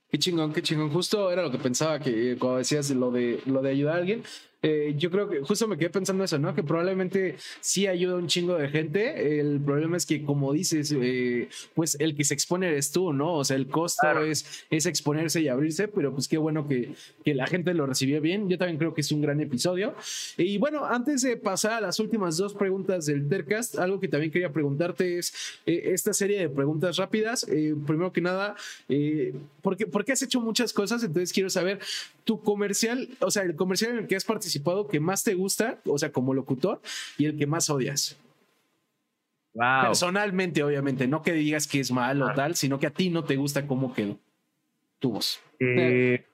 [0.08, 0.90] Qué chingón, qué chingón.
[0.90, 4.22] Justo era lo que pensaba que cuando decías lo de, lo de ayudar a alguien,
[4.68, 6.52] eh, yo creo que justo me quedé pensando eso, ¿no?
[6.52, 9.38] Que probablemente sí ayuda a un chingo de gente.
[9.38, 13.34] El problema es que, como dices, eh, pues el que se expone eres tú, ¿no?
[13.34, 16.94] O sea, el costo es, es exponerse y abrirse, pero pues qué bueno que,
[17.24, 18.48] que la gente lo recibió bien.
[18.48, 19.94] Yo también creo que es un gran episodio.
[20.36, 24.32] Y bueno, antes de pasar a las últimas dos preguntas del Tercast, algo que también
[24.32, 25.32] quería preguntarte es
[25.66, 27.46] eh, esta serie de preguntas rápidas.
[27.46, 28.56] primero que nada,
[29.62, 31.78] porque, porque has hecho muchas cosas, entonces quiero saber
[32.24, 35.34] tu comercial, o sea, el comercial en el que has participado participado que más te
[35.34, 36.80] gusta, o sea, como locutor,
[37.18, 38.18] y el que más odias?
[39.54, 43.24] Personalmente, obviamente, no que digas que es malo o tal, sino que a ti no
[43.24, 44.18] te gusta cómo quedó
[44.98, 45.40] tu voz.
[45.58, 46.26] Eh,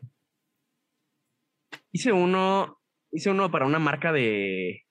[1.93, 2.81] hice uno,
[3.13, 4.85] hice uno para una marca de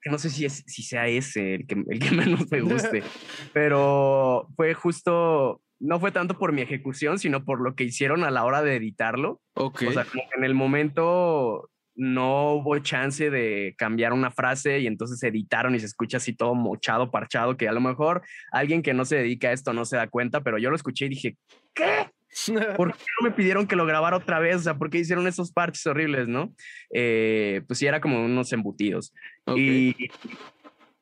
[0.00, 3.02] que no sé si, es, si sea ese el que, el que menos me guste,
[3.52, 8.30] pero fue justo, no fue tanto por mi ejecución, sino por lo que hicieron a
[8.30, 9.40] la hora de editarlo.
[9.54, 9.88] Okay.
[9.88, 14.86] O sea, como que en el momento no hubo chance de cambiar una frase y
[14.86, 18.94] entonces editaron y se escucha así todo mochado, parchado, que a lo mejor alguien que
[18.94, 21.36] no se dedica a esto no se da cuenta, pero yo lo escuché y dije,
[21.74, 22.10] ¿qué?
[22.76, 24.56] ¿Por qué no me pidieron que lo grabara otra vez?
[24.56, 26.54] O sea, ¿por qué hicieron esos parches horribles, no?
[26.92, 29.12] Eh, pues sí, era como unos embutidos.
[29.54, 29.94] Y,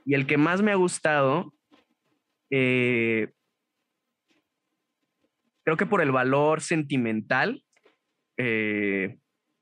[0.04, 1.54] y, el que más me ha gustado,
[2.50, 3.28] eh,
[5.64, 7.62] creo que por el valor sentimental,
[8.36, 9.19] eh,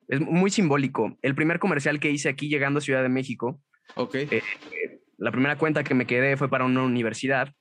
[0.09, 1.17] es muy simbólico.
[1.23, 3.61] El primer comercial que hice aquí llegando a Ciudad de México,
[3.95, 4.27] okay.
[4.31, 4.43] Eh,
[5.19, 7.53] la primera cuenta que me quedé fue para una universidad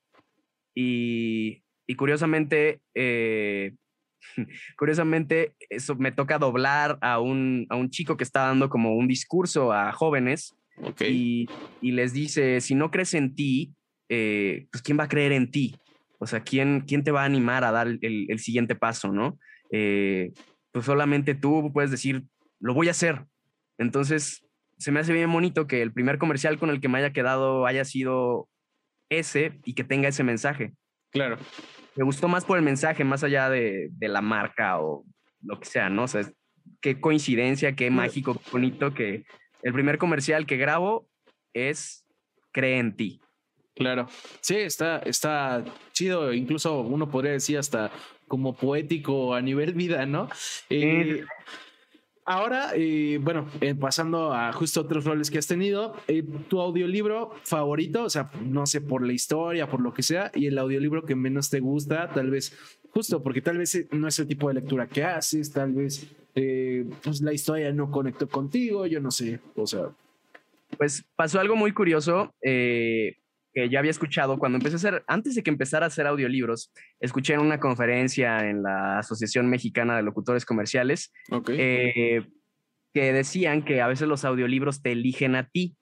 [0.73, 3.73] y, y curiosamente, eh,
[4.77, 9.07] curiosamente, eso me toca doblar a un, a un chico que está dando como un
[9.07, 11.13] discurso a jóvenes okay.
[11.13, 11.49] y,
[11.81, 13.73] y, les dice, si no crees en ti,
[14.07, 15.75] eh, pues ¿quién va a creer en ti?
[16.19, 19.37] O sea, ¿quién, quién te va a animar a dar el, el siguiente paso, no?
[19.69, 22.23] pues solamente tú puedes decir,
[22.59, 23.25] lo voy a hacer.
[23.77, 24.45] Entonces,
[24.77, 27.65] se me hace bien bonito que el primer comercial con el que me haya quedado
[27.65, 28.47] haya sido
[29.09, 30.73] ese y que tenga ese mensaje.
[31.11, 31.37] Claro.
[31.95, 35.03] Me gustó más por el mensaje, más allá de, la marca o
[35.41, 36.03] lo que sea, ¿no?
[36.03, 36.29] O sea,
[36.81, 39.25] qué coincidencia, qué mágico, qué bonito que
[39.63, 41.09] el primer comercial que grabo
[41.53, 42.05] es
[42.51, 43.19] Cree en ti.
[43.75, 44.07] Claro.
[44.41, 46.33] Sí, está, está chido.
[46.33, 47.91] Incluso uno podría decir hasta
[48.27, 50.29] como poético a nivel vida, ¿no?
[50.69, 51.23] Eh,
[52.27, 55.95] ahora, eh, bueno, eh, pasando a justo otros roles que has tenido,
[56.47, 60.45] tu audiolibro favorito, o sea, no sé, por la historia, por lo que sea, y
[60.45, 62.55] el audiolibro que menos te gusta, tal vez,
[62.91, 66.07] justo porque tal vez no es el tipo de lectura que haces, tal vez
[67.01, 69.89] pues la historia no conectó contigo, yo no sé, o sea.
[70.77, 72.33] Pues pasó algo muy curioso.
[72.41, 73.15] Eh,
[73.57, 76.71] que ya había escuchado cuando empecé a hacer, antes de que empezara a hacer audiolibros,
[76.99, 81.11] escuché en una conferencia en la Asociación Mexicana de Locutores Comerciales
[81.47, 82.21] eh,
[82.93, 85.75] que decían que a veces los audiolibros te eligen a ti.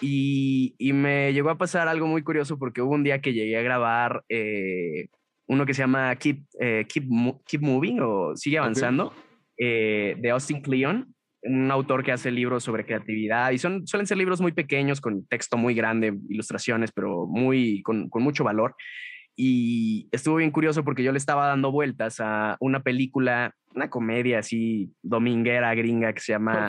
[0.00, 3.62] Y, me llegó a pasar algo muy curioso porque hubo un día que llegué a
[3.62, 5.08] grabar eh,
[5.46, 7.04] uno que se llama Keep, eh, Keep,
[7.46, 9.12] Keep Moving o Sigue Avanzando
[9.58, 11.13] de Austin Kleon
[11.44, 15.26] un autor que hace libros sobre creatividad y son, suelen ser libros muy pequeños con
[15.26, 18.74] texto muy grande, ilustraciones, pero muy, con, mucho valor.
[19.36, 24.38] Y estuvo bien curioso porque yo le estaba dando vueltas a una película, una comedia
[24.38, 26.68] así dominguera gringa que se llama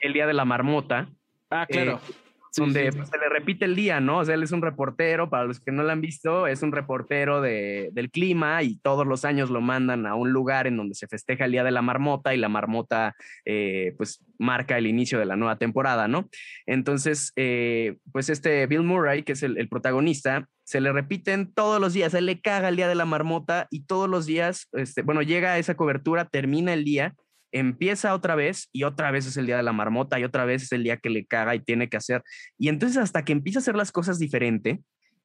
[0.00, 1.08] El Día de la Marmota.
[1.50, 2.00] Ah, claro.
[2.08, 4.18] Eh, donde pues, se le repite el día, ¿no?
[4.18, 6.72] O sea, él es un reportero, para los que no lo han visto, es un
[6.72, 10.94] reportero de, del clima y todos los años lo mandan a un lugar en donde
[10.94, 15.18] se festeja el Día de la Marmota y la marmota eh, pues marca el inicio
[15.18, 16.28] de la nueva temporada, ¿no?
[16.66, 21.80] Entonces, eh, pues este Bill Murray, que es el, el, protagonista, se le repiten todos
[21.80, 25.02] los días, él le caga el Día de la Marmota y todos los días, este,
[25.02, 27.14] bueno, llega a esa cobertura, termina el día
[27.52, 30.62] empieza otra vez y otra vez es el día de la marmota y otra vez
[30.64, 32.22] es el día que le caga y tiene que hacer.
[32.58, 34.80] Y entonces hasta que empieza a hacer las cosas diferente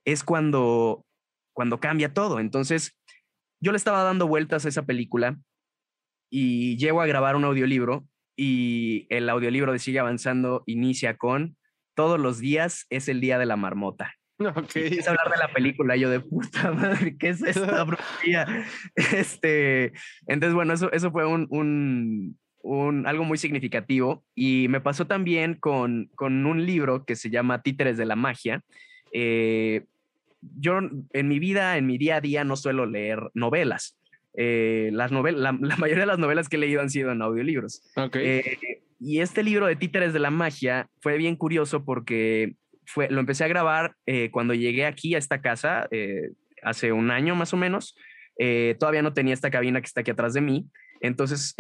[0.06, 1.06] es cuando,
[1.54, 2.40] cuando cambia todo.
[2.40, 2.98] Entonces
[3.60, 5.38] yo le estaba dando vueltas a esa película
[6.30, 11.58] y llego a grabar un audiolibro y el audiolibro de Sigue Avanzando inicia con
[11.96, 14.16] todos los días es el día de la marmota.
[14.56, 14.98] Okay.
[14.98, 18.66] Es hablar de la película, yo de puta madre, ¿qué es esta brujería?
[18.96, 19.94] Este,
[20.28, 24.24] entonces, bueno, eso, eso fue un, un, un, algo muy significativo.
[24.36, 28.64] Y me pasó también con, con un libro que se llama Títeres de la Magia.
[29.12, 29.86] Eh,
[30.58, 33.98] yo en mi vida, en mi día a día, no suelo leer novelas.
[34.36, 37.84] Eh, las novelas, la, mayoría de las novelas que he leído han sido en audiolibros.
[37.96, 38.26] Okay.
[38.26, 38.58] Eh,
[39.00, 42.56] y este libro de Títeres de la Magia fue bien curioso porque
[42.86, 46.32] fue, lo empecé a grabar eh, cuando llegué aquí a esta casa, eh,
[46.62, 47.96] hace un año más o menos.
[48.40, 50.66] Eh, todavía no tenía esta cabina que está aquí atrás de mí.
[51.02, 51.54] Entonces,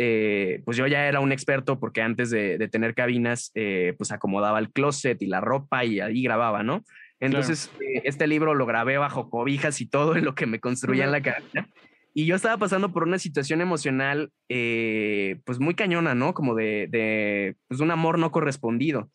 [0.63, 3.51] pues yo ya era un experto porque antes de, tener cabinas,
[3.97, 6.85] pues acomodaba el closet y la ropa y ahí grababa, ¿no?
[7.19, 7.69] Entonces,
[8.05, 11.21] este libro lo grabé bajo cobijas y todo en lo que me construía en la
[11.21, 11.67] cabina.
[12.13, 16.33] Y yo estaba pasando por una situación emocional, pues muy cañona, ¿no?
[16.33, 19.09] Como de, de pues, un amor no correspondido.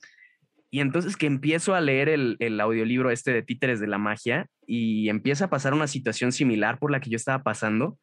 [0.71, 4.49] Y entonces que empiezo a leer el, el, audiolibro este de Títeres de la Magia
[4.67, 7.99] y empieza a pasar una situación similar por la que yo estaba pasando.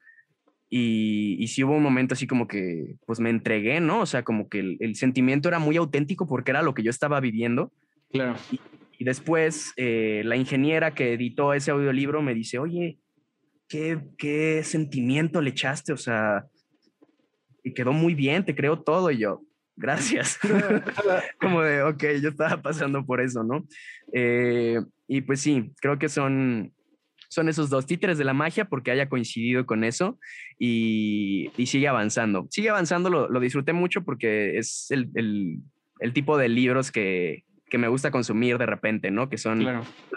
[0.68, 4.02] Y, y sí hubo un momento así como que, pues me entregué, ¿no?
[4.02, 6.90] O sea, como que el, el sentimiento era muy auténtico porque era lo que yo
[6.90, 7.72] estaba viviendo.
[8.12, 8.36] Claro.
[8.52, 8.60] Y,
[8.98, 12.98] y después eh, la ingeniera que editó ese audiolibro me dice, oye,
[13.68, 15.94] ¿qué, ¿qué sentimiento le echaste?
[15.94, 16.46] O sea,
[17.64, 19.12] y quedó muy bien, te creo todo.
[19.12, 19.42] Y yo,
[19.76, 20.40] gracias.
[21.40, 23.66] Como de, ok, yo estaba pasando por eso, ¿no?
[24.14, 26.74] Eh, y pues sí, creo que son,
[27.30, 30.20] son esos dos títeres de la magia porque haya coincidido con eso
[30.60, 32.48] y, y sigue avanzando.
[32.50, 35.60] Sigue avanzando, lo, lo, disfruté mucho porque es el, el,
[36.00, 37.44] el tipo de libros que,
[37.76, 39.28] que me gusta consumir de repente, ¿no?
[39.28, 39.68] Que son,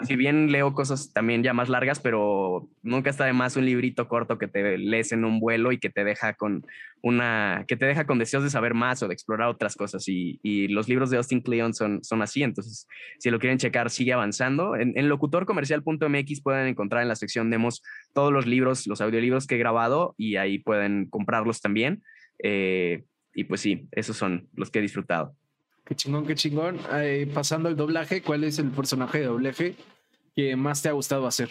[0.03, 4.07] si bien leo cosas también ya más largas, pero nunca está de más un librito
[4.07, 6.65] corto que te lees en un vuelo y que te deja con
[7.01, 10.07] una, que te deja con deseos de saber más o de explorar otras cosas.
[10.07, 12.87] Y, y los libros de Austin Kleon son, son así, entonces
[13.17, 14.77] si lo quieren checar, sigue avanzando.
[14.77, 17.83] En, en locutorcomercial.mx pueden encontrar en la sección demos
[18.13, 22.03] todos los libros, los audiolibros que he grabado y ahí pueden comprarlos también.
[22.41, 23.03] Eh,
[23.33, 25.35] y pues sí, esos son los que he disfrutado.
[25.89, 26.79] Qué chingón, qué chingón.
[26.93, 29.75] Eh, pasando al doblaje, ¿cuál es el personaje de doblaje
[30.35, 31.49] que más te ha gustado hacer?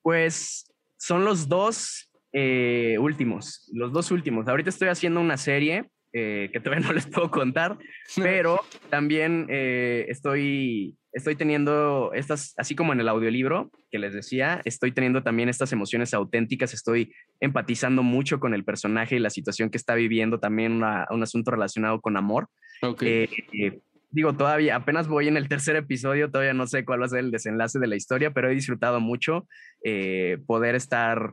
[0.00, 4.48] Pues son los dos eh, últimos, los dos últimos.
[4.48, 7.76] Ahorita estoy haciendo una serie eh, que todavía no les puedo contar,
[8.16, 14.92] pero también estoy, estoy teniendo estas, así como en el audiolibro que les decía, estoy
[14.92, 19.78] teniendo también estas emociones auténticas, estoy empatizando mucho con el personaje y la situación que
[19.78, 22.48] está viviendo, también una, un asunto relacionado con amor.
[22.82, 23.28] Okay.
[23.52, 23.80] Eh,
[24.10, 27.20] digo, todavía apenas voy en el tercer episodio, todavía no sé cuál va a ser
[27.20, 29.46] el desenlace de la historia, pero he disfrutado mucho
[29.84, 31.32] eh, poder estar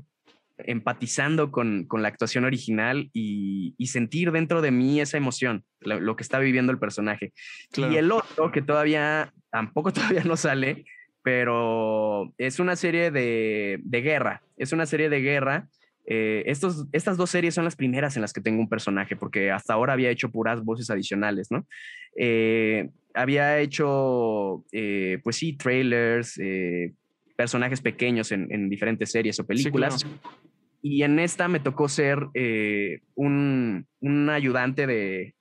[0.57, 5.99] empatizando con, con la actuación original y, y, sentir dentro de mí esa emoción, lo,
[5.99, 7.33] lo que está viviendo el personaje.
[7.71, 7.93] Claro.
[7.93, 10.85] Y el otro, que todavía, tampoco todavía no sale,
[11.21, 15.67] pero es una serie de, de guerra, es una serie de guerra.
[16.07, 19.51] Eh, estos, estas dos series son las primeras en las que tengo un personaje, porque
[19.51, 21.65] hasta ahora había hecho puras voces adicionales, ¿no?
[22.15, 26.39] Eh, había hecho, eh, pues sí, trailers,
[27.35, 30.05] personajes pequeños en, en, diferentes series o películas.
[30.81, 32.19] Y en esta me tocó ser
[33.15, 35.35] un, un ayudante de,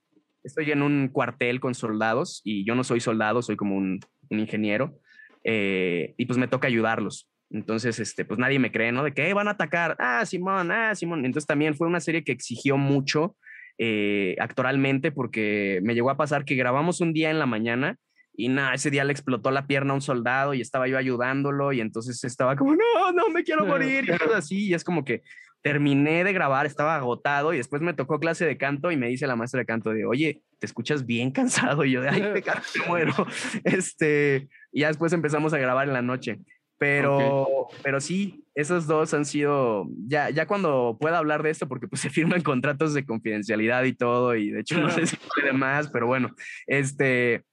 [0.45, 4.41] estoy en un cuartel con soldados y yo no soy soldado, soy como un, un
[4.41, 4.99] ingeniero.
[5.45, 7.29] Eh, y pues me toca ayudarlos.
[7.51, 9.05] Entonces, este, pues nadie me cree, ¿no?
[9.05, 11.25] De que van a atacar, ah, Simón, ah, Simón.
[11.25, 13.37] Entonces también fue una serie que exigió mucho
[13.79, 17.99] eh, actoralmente porque me llegó a pasar que grabamos un día en la mañana
[18.37, 21.73] y nada, ese día le explotó la pierna a un soldado y estaba yo ayudándolo
[21.73, 24.69] y entonces estaba como, no, no me quiero morir y todo así.
[24.69, 25.23] Y es como que
[25.63, 29.27] terminé de grabar, estaba agotado y después me tocó clase de canto y me dice
[29.27, 31.85] la maestra de canto de, oye, te escuchas bien cansado.
[31.85, 33.15] Y yo de, ay, me, me muero.
[33.65, 36.41] Este, y ya después empezamos a grabar en la noche.
[36.77, 41.89] Pero, pero sí, esos dos han sido, ya, ya cuando pueda hablar de esto, porque
[41.89, 45.53] pues se firman contratos de confidencialidad y todo, y de hecho no sé si puede
[45.53, 46.35] más, pero bueno,
[46.67, 47.45] este,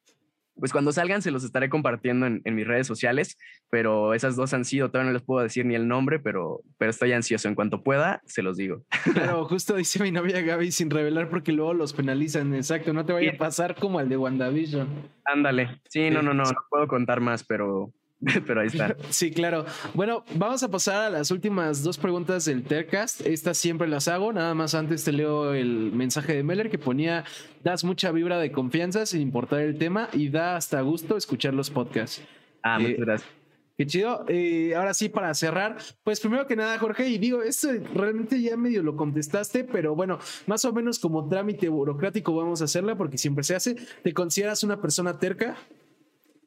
[0.62, 3.36] pues cuando salgan se los estaré compartiendo en, en, mis redes sociales,
[3.72, 6.92] pero esas dos han sido, todavía no les puedo decir ni el nombre, pero, pero
[6.92, 7.48] estoy ansioso.
[7.48, 8.84] En cuanto pueda, se los digo.
[9.12, 12.54] Claro, justo dice mi novia Gaby sin revelar porque luego los penalizan.
[12.54, 14.88] Exacto, no te vaya a pasar como al de WandaVision.
[15.26, 15.82] Ándale.
[15.90, 17.92] Sí, no, no, no, no puedo contar más, pero,
[18.46, 18.96] pero ahí está.
[19.10, 19.66] Sí, claro.
[19.94, 23.26] Bueno, vamos a pasar a las últimas dos preguntas del Tercast.
[23.26, 24.32] Estas siempre las hago.
[24.32, 27.24] Nada más antes te leo el mensaje de Meller que ponía:
[27.64, 31.70] Das mucha vibra de confianza sin importar el tema y da hasta gusto escuchar los
[31.70, 32.22] podcasts.
[32.64, 33.30] Ah, muchas eh, gracias.
[33.78, 34.26] Qué chido.
[34.28, 38.56] Eh, ahora sí, para cerrar, pues primero que nada, Jorge, y digo, esto realmente ya
[38.56, 43.18] medio lo contestaste, pero bueno, más o menos como trámite burocrático vamos a hacerla porque
[43.18, 43.76] siempre se hace.
[44.04, 45.58] ¿Te consideras una persona terca?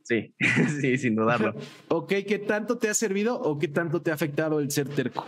[0.04, 0.34] Sí,
[0.80, 1.54] sí, sin dudarlo.
[1.88, 5.26] ok, ¿qué tanto te ha servido o qué tanto te ha afectado el ser terco?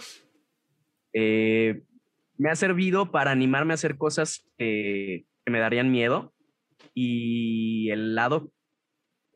[1.13, 1.83] Eh,
[2.37, 6.35] me ha servido para animarme a hacer cosas que me darían miedo
[6.95, 8.53] y el lado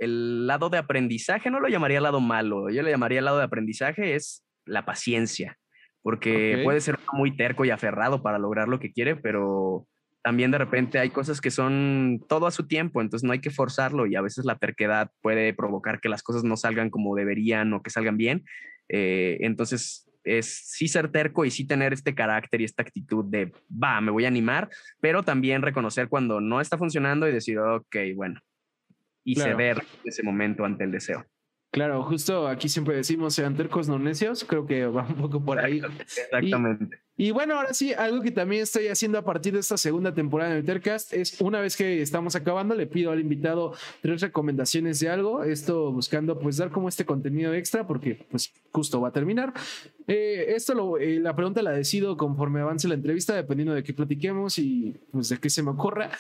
[0.01, 4.15] el lado de aprendizaje no lo llamaría lado malo, yo le llamaría lado de aprendizaje
[4.15, 5.59] es la paciencia,
[6.03, 9.87] porque puede ser muy terco y aferrado para lograr lo que quiere, pero
[10.23, 13.51] también de repente hay cosas que son todo a su tiempo, entonces no hay que
[13.51, 17.73] forzarlo y a veces la terquedad puede provocar que las cosas no salgan como deberían
[17.73, 18.45] o que salgan bien.
[18.89, 23.53] Eh, entonces es sí ser terco y sí tener este carácter y esta actitud de,
[23.71, 24.69] va, me voy a animar,
[25.01, 28.41] pero también reconocer cuando no está funcionando y decir, ok, bueno,
[29.25, 31.25] y ceder en ese momento ante el deseo.
[31.73, 35.61] Claro, justo aquí siempre decimos sean tercos no necios, creo que va un poco por
[35.61, 35.81] ahí.
[36.01, 36.99] Exactamente.
[37.23, 40.55] Y, bueno, ahora sí, algo que también estoy haciendo a partir de esta segunda temporada
[40.55, 45.11] del Tercast es una vez que estamos acabando, le pido al invitado tres recomendaciones de
[45.11, 49.53] algo, esto buscando pues dar como este contenido extra porque pues justo va a terminar.
[50.09, 53.93] Eh, esto lo, eh, la pregunta la decido conforme avance la entrevista, dependiendo de qué
[53.93, 56.11] platiquemos y pues de qué se me ocurra.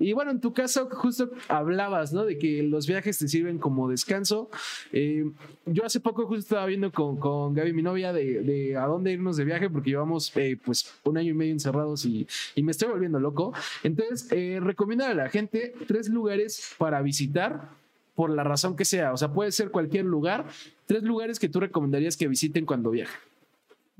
[0.00, 2.24] Y bueno, en tu caso, justo hablabas, ¿no?
[2.24, 4.50] De que los viajes te sirven como descanso.
[4.92, 5.24] Eh,
[5.66, 9.12] yo hace poco justo estaba viendo con, con Gaby, mi novia, de, de, a dónde
[9.12, 12.72] irnos de viaje, porque llevamos eh, pues un año y medio encerrados y, y me
[12.72, 13.52] estoy volviendo loco.
[13.82, 17.70] Entonces, eh, a la gente tres lugares para visitar
[18.18, 19.12] por la razón que sea.
[19.12, 20.46] O sea, puede ser cualquier lugar.
[20.86, 23.16] Tres lugares que tú recomendarías que visiten cuando viajen.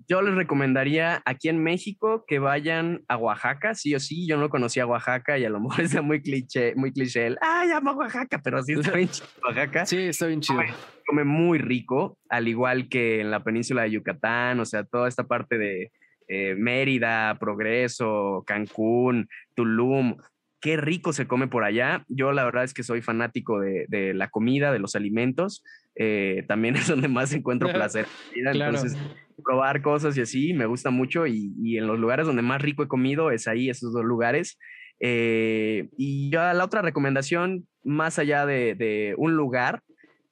[0.08, 4.26] Yo les recomendaría aquí en México que vayan a Oaxaca, sí o sí.
[4.26, 7.64] Yo no conocía Oaxaca y a lo mejor es muy cliché, muy cliché el, ah,
[7.64, 9.86] llamo a Oaxaca, pero sí está bien chido Oaxaca.
[9.86, 10.60] Sí, está bien chido.
[11.06, 15.28] Come, muy rico, al igual que en la península de Yucatán, o sea, toda esta
[15.28, 15.92] parte de
[16.28, 20.16] eh, Mérida, Progreso, Cancún, Tulum.
[20.60, 22.04] Qué rico se come por allá.
[22.08, 25.62] Yo la verdad es que soy fanático de, de la comida, de los alimentos.
[25.94, 28.06] Eh, también es donde más encuentro placer.
[28.34, 28.96] Entonces,
[29.44, 32.82] probar cosas y así me gusta mucho y, y, en los lugares donde más rico
[32.82, 34.58] he comido es ahí, esos dos lugares.
[35.00, 39.82] Eh, y ya la otra recomendación, más allá de, de un lugar,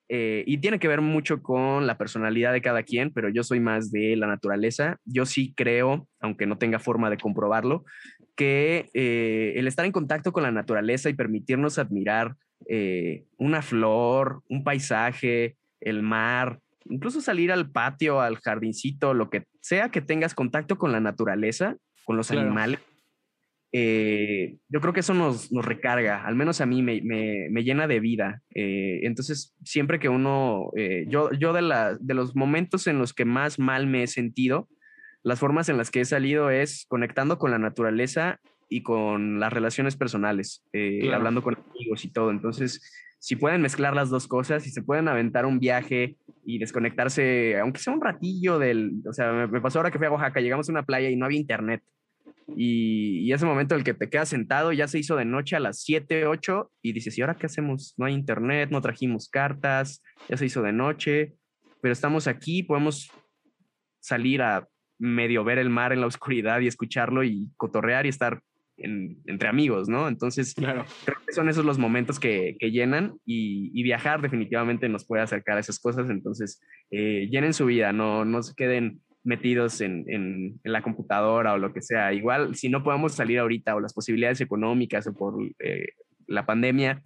[0.09, 3.61] eh, y tiene que ver mucho con la personalidad de cada quien, pero yo soy
[3.61, 5.01] más de la naturaleza.
[5.05, 7.85] Yo sí creo, aunque no tenga forma de comprobarlo,
[8.37, 12.37] que eh, el estar en contacto con la naturaleza y permitirnos admirar
[12.69, 19.45] eh, una flor, un paisaje, el mar, incluso salir al patio, al jardincito, lo que
[19.61, 22.47] sea que tengas contacto con la naturaleza, con los claro.
[22.47, 22.81] animales,
[23.73, 27.65] eh, yo creo que eso nos, nos, recarga, al menos a mí me, me, me
[27.65, 28.43] llena de vida.
[28.55, 33.13] Eh, entonces, siempre que uno, eh, yo, yo de, la, de los momentos en los
[33.13, 34.69] que más mal me he sentido,
[35.23, 39.53] las formas en las que he salido es conectando con la naturaleza y con las
[39.53, 41.17] relaciones personales, claro.
[41.17, 42.31] hablando con amigos y todo.
[42.31, 42.81] Entonces,
[43.19, 47.81] si pueden mezclar las dos cosas, si se pueden aventar un viaje y desconectarse, aunque
[47.81, 50.73] sea un ratillo del, o sea, me, pasó ahora que fui a Oaxaca, llegamos a
[50.73, 51.83] una playa y no había internet.
[52.55, 55.57] Y, y, ese momento en el que te quedas sentado ya se hizo de noche
[55.57, 57.95] a las 7, 8 y dices, ¿y ahora qué hacemos?
[57.97, 61.35] No hay internet, no trajimos cartas, ya se hizo de noche,
[61.83, 63.11] pero estamos aquí, podemos
[64.01, 64.69] salir a
[64.99, 68.41] medio ver el mar en la oscuridad y escucharlo y cotorrear y estar
[68.79, 70.07] entre amigos, ¿no?
[70.07, 70.85] Entonces, claro.
[71.05, 75.61] creo que son esos los momentos que, llenan y, viajar definitivamente nos puede acercar a
[75.61, 76.11] esas cosas.
[76.11, 76.61] Entonces,
[76.91, 81.73] eh, llenen su vida, no, no se queden metidos en, en, la computadora o lo
[81.73, 82.13] que sea.
[82.13, 85.89] Igual, si no podemos salir ahorita o las posibilidades económicas o por eh,
[86.27, 87.03] la pandemia,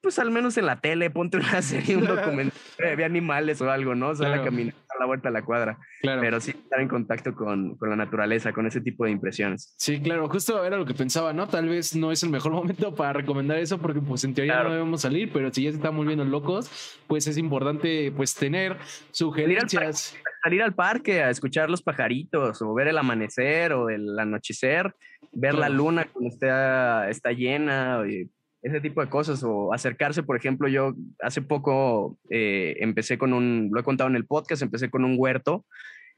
[0.00, 3.94] pues al menos en la tele, ponte una serie, un documental de animales o algo,
[3.94, 4.14] ¿no?
[4.14, 5.78] Sale a caminar a la vuelta a la cuadra.
[6.00, 6.20] Claro.
[6.20, 9.74] Pero sí estar en contacto con, con, la naturaleza, con ese tipo de impresiones.
[9.78, 11.48] Sí, claro, justo era lo que pensaba, ¿no?
[11.48, 14.72] Tal vez no es el mejor momento para recomendar eso porque pues en teoría no
[14.72, 16.70] debemos salir, pero si ya se están volviendo locos,
[17.06, 18.76] pues es importante pues tener
[19.10, 20.16] sugerencias.
[20.42, 24.94] Salir al, parque, a escuchar los pajaritos o ver el amanecer o el anochecer,
[25.32, 28.02] ver la luna cuando está, está llena.
[28.08, 28.30] Y,
[28.68, 33.70] ese tipo de cosas o acercarse, por ejemplo, yo hace poco eh, empecé con un,
[33.72, 35.66] lo he contado en el podcast, empecé con un huerto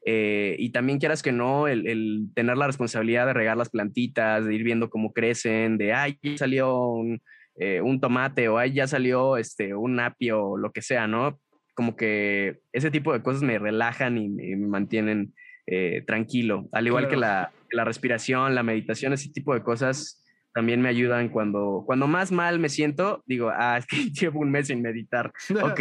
[0.05, 4.55] eh, y también quieras que no, el, tener la responsabilidad de regar las plantitas, de
[4.55, 7.23] ir viendo cómo crecen, de, ay, ya salió un,
[7.59, 11.39] eh, un tomate o ay, ya salió este, un apio o lo que sea, ¿no?
[11.75, 15.33] Como que ese tipo de cosas me relajan y me, mantienen
[16.05, 20.21] tranquilo, al igual que la, la respiración, la meditación, ese tipo de cosas
[20.53, 24.51] también me ayudan cuando, cuando más mal me siento, digo, ah, es que llevo un
[24.51, 25.33] mes sin meditar.
[25.63, 25.81] ok.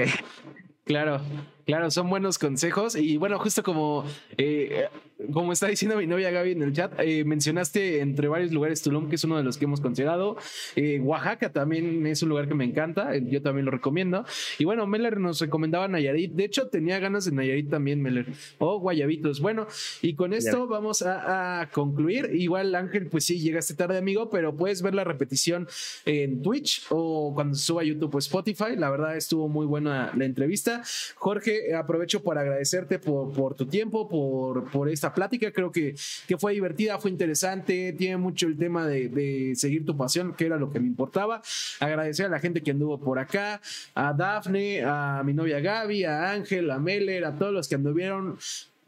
[0.86, 1.22] Claro,
[1.70, 2.96] claro, son buenos consejos.
[2.96, 4.04] Y bueno, justo como,
[4.40, 4.88] eh,
[5.32, 9.08] como está diciendo mi novia Gaby en el chat, eh, mencionaste entre varios lugares Tulum,
[9.08, 10.36] que es uno de los que hemos considerado.
[10.76, 14.26] Eh, Oaxaca también es un lugar que me encanta, yo también lo recomiendo.
[14.58, 16.32] Y bueno, Meller nos recomendaba Nayarit.
[16.34, 18.26] De hecho, tenía ganas de Nayarit también, Meller.
[18.58, 19.40] O oh, Guayabitos.
[19.40, 19.68] Bueno,
[20.02, 22.32] y con esto vamos a, a, concluir.
[22.34, 25.68] Igual, Ángel, pues sí, llegaste tarde, amigo, pero puedes ver la repetición
[26.06, 28.76] en Twitch o cuando suba YouTube o Spotify.
[28.76, 30.82] La verdad, estuvo muy buena la entrevista.
[31.16, 35.52] Jorge, aprovecho para agradecerte por, por tu tiempo, por, por esta plática.
[35.52, 35.96] Creo que,
[36.28, 40.46] que fue divertida, fue interesante, tiene mucho el tema de, de seguir tu pasión, que
[40.46, 41.42] era lo que me importaba.
[41.80, 43.62] Agradecer a la gente que anduvo por acá,
[43.96, 48.38] a Dafne, a mi novia Gaby, a Ángel, a Meller, a todos los que anduvieron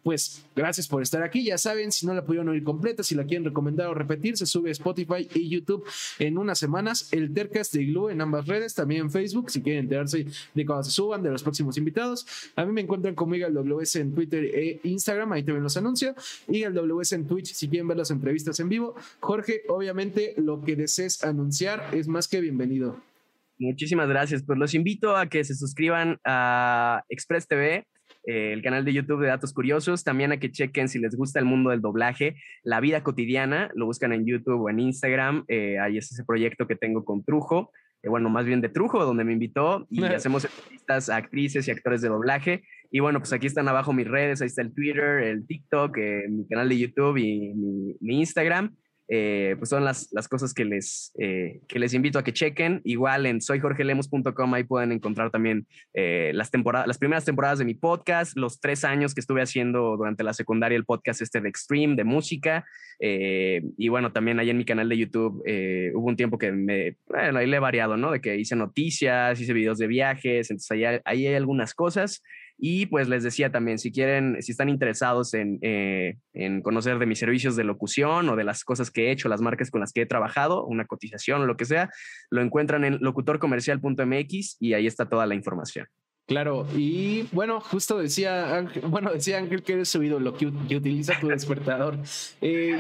[0.04, 1.44] pues gracias por estar aquí.
[1.44, 4.46] Ya saben, si no la pudieron oír completa, si la quieren recomendar o repetir, se
[4.46, 5.84] sube a Spotify y YouTube
[6.20, 7.12] en unas semanas.
[7.12, 10.84] El Tercast de Igloo en ambas redes, también en Facebook, si quieren enterarse de cuando
[10.84, 12.26] se suban, de los próximos invitados.
[12.56, 16.16] A mí me encuentran como el WS en Twitter e Instagram, ahí también los anuncio.
[16.48, 18.96] Y el WS en Twitch, si quieren ver las entrevistas en vivo.
[19.20, 22.98] Jorge, obviamente lo que desees anunciar es más que bienvenido.
[23.60, 24.44] Muchísimas gracias.
[24.44, 27.86] Pues los invito a que se suscriban a Express TV
[28.26, 31.40] eh, el canal de YouTube de Datos Curiosos, también a que chequen si les gusta
[31.40, 35.80] el mundo del doblaje, la vida cotidiana, lo buscan en YouTube o en Instagram, eh,
[35.80, 37.72] ahí es ese proyecto que tengo con Trujo,
[38.04, 41.72] eh, bueno, más bien de Trujo, donde me invitó y hacemos entrevistas a actrices y
[41.72, 42.64] actores de doblaje.
[42.92, 45.98] Y bueno, pues aquí están abajo mis redes, ahí está el Twitter, el TikTok,
[46.30, 47.54] mi canal de YouTube y
[48.00, 48.76] mi Instagram.
[49.08, 52.82] Eh, pues son las, las cosas que les, eh, que les invito a que chequen.
[52.86, 57.74] Igual en soyjorgelemos.com ahí pueden encontrar también eh, las, temporadas, las primeras temporadas de mi
[57.74, 61.96] podcast, los tres años que estuve haciendo durante la secundaria el podcast este de Extreme,
[61.96, 62.66] de música.
[63.00, 65.44] y bueno, también ahí en mi canal de YouTube
[65.96, 68.12] hubo un tiempo que me, bueno, ahí le he variado, ¿no?
[68.12, 72.22] De que hice noticias, hice videos de viajes, entonces ahí, ahí hay algunas cosas.
[72.64, 77.08] Y pues les decía también, si quieren, si están interesados en, eh, en, conocer de
[77.08, 79.92] mis servicios de locución o de las cosas que he hecho, las marcas con las
[79.92, 81.90] que he trabajado, una cotización o lo que sea,
[82.30, 85.88] lo encuentran en locutorcomercial.mx y ahí está toda la información.
[86.28, 90.78] Claro, y bueno, justo decía Ángel, bueno, decía Ángel que eres su ídolo, que, que
[90.78, 91.98] utiliza tu despertador.
[92.42, 92.78] Eh,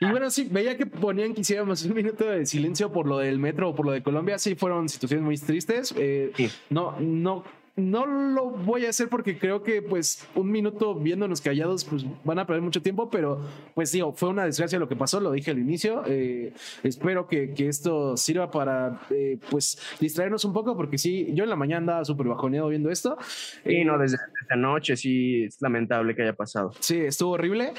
[0.00, 3.18] y, y, bueno, sí, veía que ponían que hiciéramos un minuto de silencio por lo
[3.18, 5.92] del metro o por lo de Colombia, sí fueron situaciones muy tristes.
[5.98, 6.32] Eh,
[6.70, 7.44] no, no
[7.76, 12.38] no lo voy a hacer porque creo que pues un minuto viéndonos callados pues van
[12.38, 13.42] a perder mucho tiempo, pero
[13.74, 16.02] pues digo, fue una desgracia lo que pasó, lo dije al inicio.
[16.06, 21.44] Eh, espero que, que, esto sirva para eh, pues distraernos un poco porque sí, yo
[21.44, 23.18] en la mañana andaba súper bajoneado viendo esto.
[23.64, 24.16] Sí, no, desde,
[24.48, 26.72] anoche sí es lamentable que haya pasado.
[26.80, 27.74] Sí, estuvo horrible.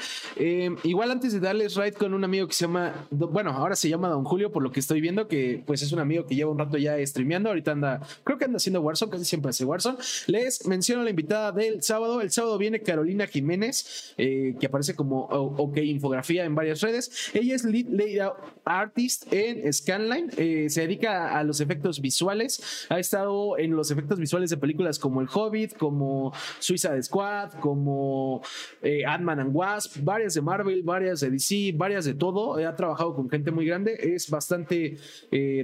[0.84, 4.08] igual antes de darles ride con un amigo que se llama, bueno, ahora se llama
[4.08, 6.58] Don Julio por lo que estoy viendo, que pues es un amigo que lleva un
[6.58, 9.87] rato ya streameando, ahorita anda, creo que anda haciendo Warzone, casi siempre hace Warzone
[10.26, 12.20] Les menciono la invitada del sábado.
[12.20, 17.30] El sábado viene Carolina Jiménez, eh, que aparece como OK Infografía en varias redes.
[17.34, 18.32] Ella es lead
[18.64, 20.30] artist en Scanline.
[20.36, 22.86] Eh, se dedica a los efectos visuales.
[22.88, 28.42] Ha estado en los efectos visuales de películas como El Hobbit, como Suicide Squad, como
[28.82, 32.54] eh, Ant-Man and Wasp, varias de Marvel, varias de DC, varias de todo.
[32.54, 33.98] Ha trabajado con gente muy grande.
[34.00, 34.98] Es bastante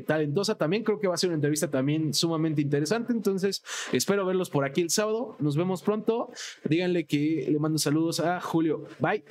[0.06, 0.84] talentosa también.
[0.84, 3.12] Creo que va a ser una entrevista también sumamente interesante.
[3.12, 3.62] Entonces,
[4.14, 5.36] espero verlos por aquí el sábado.
[5.40, 6.30] Nos vemos pronto.
[6.64, 8.84] Díganle que le mando saludos a Julio.
[9.00, 9.24] Bye.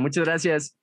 [0.00, 0.81] Muchas gracias.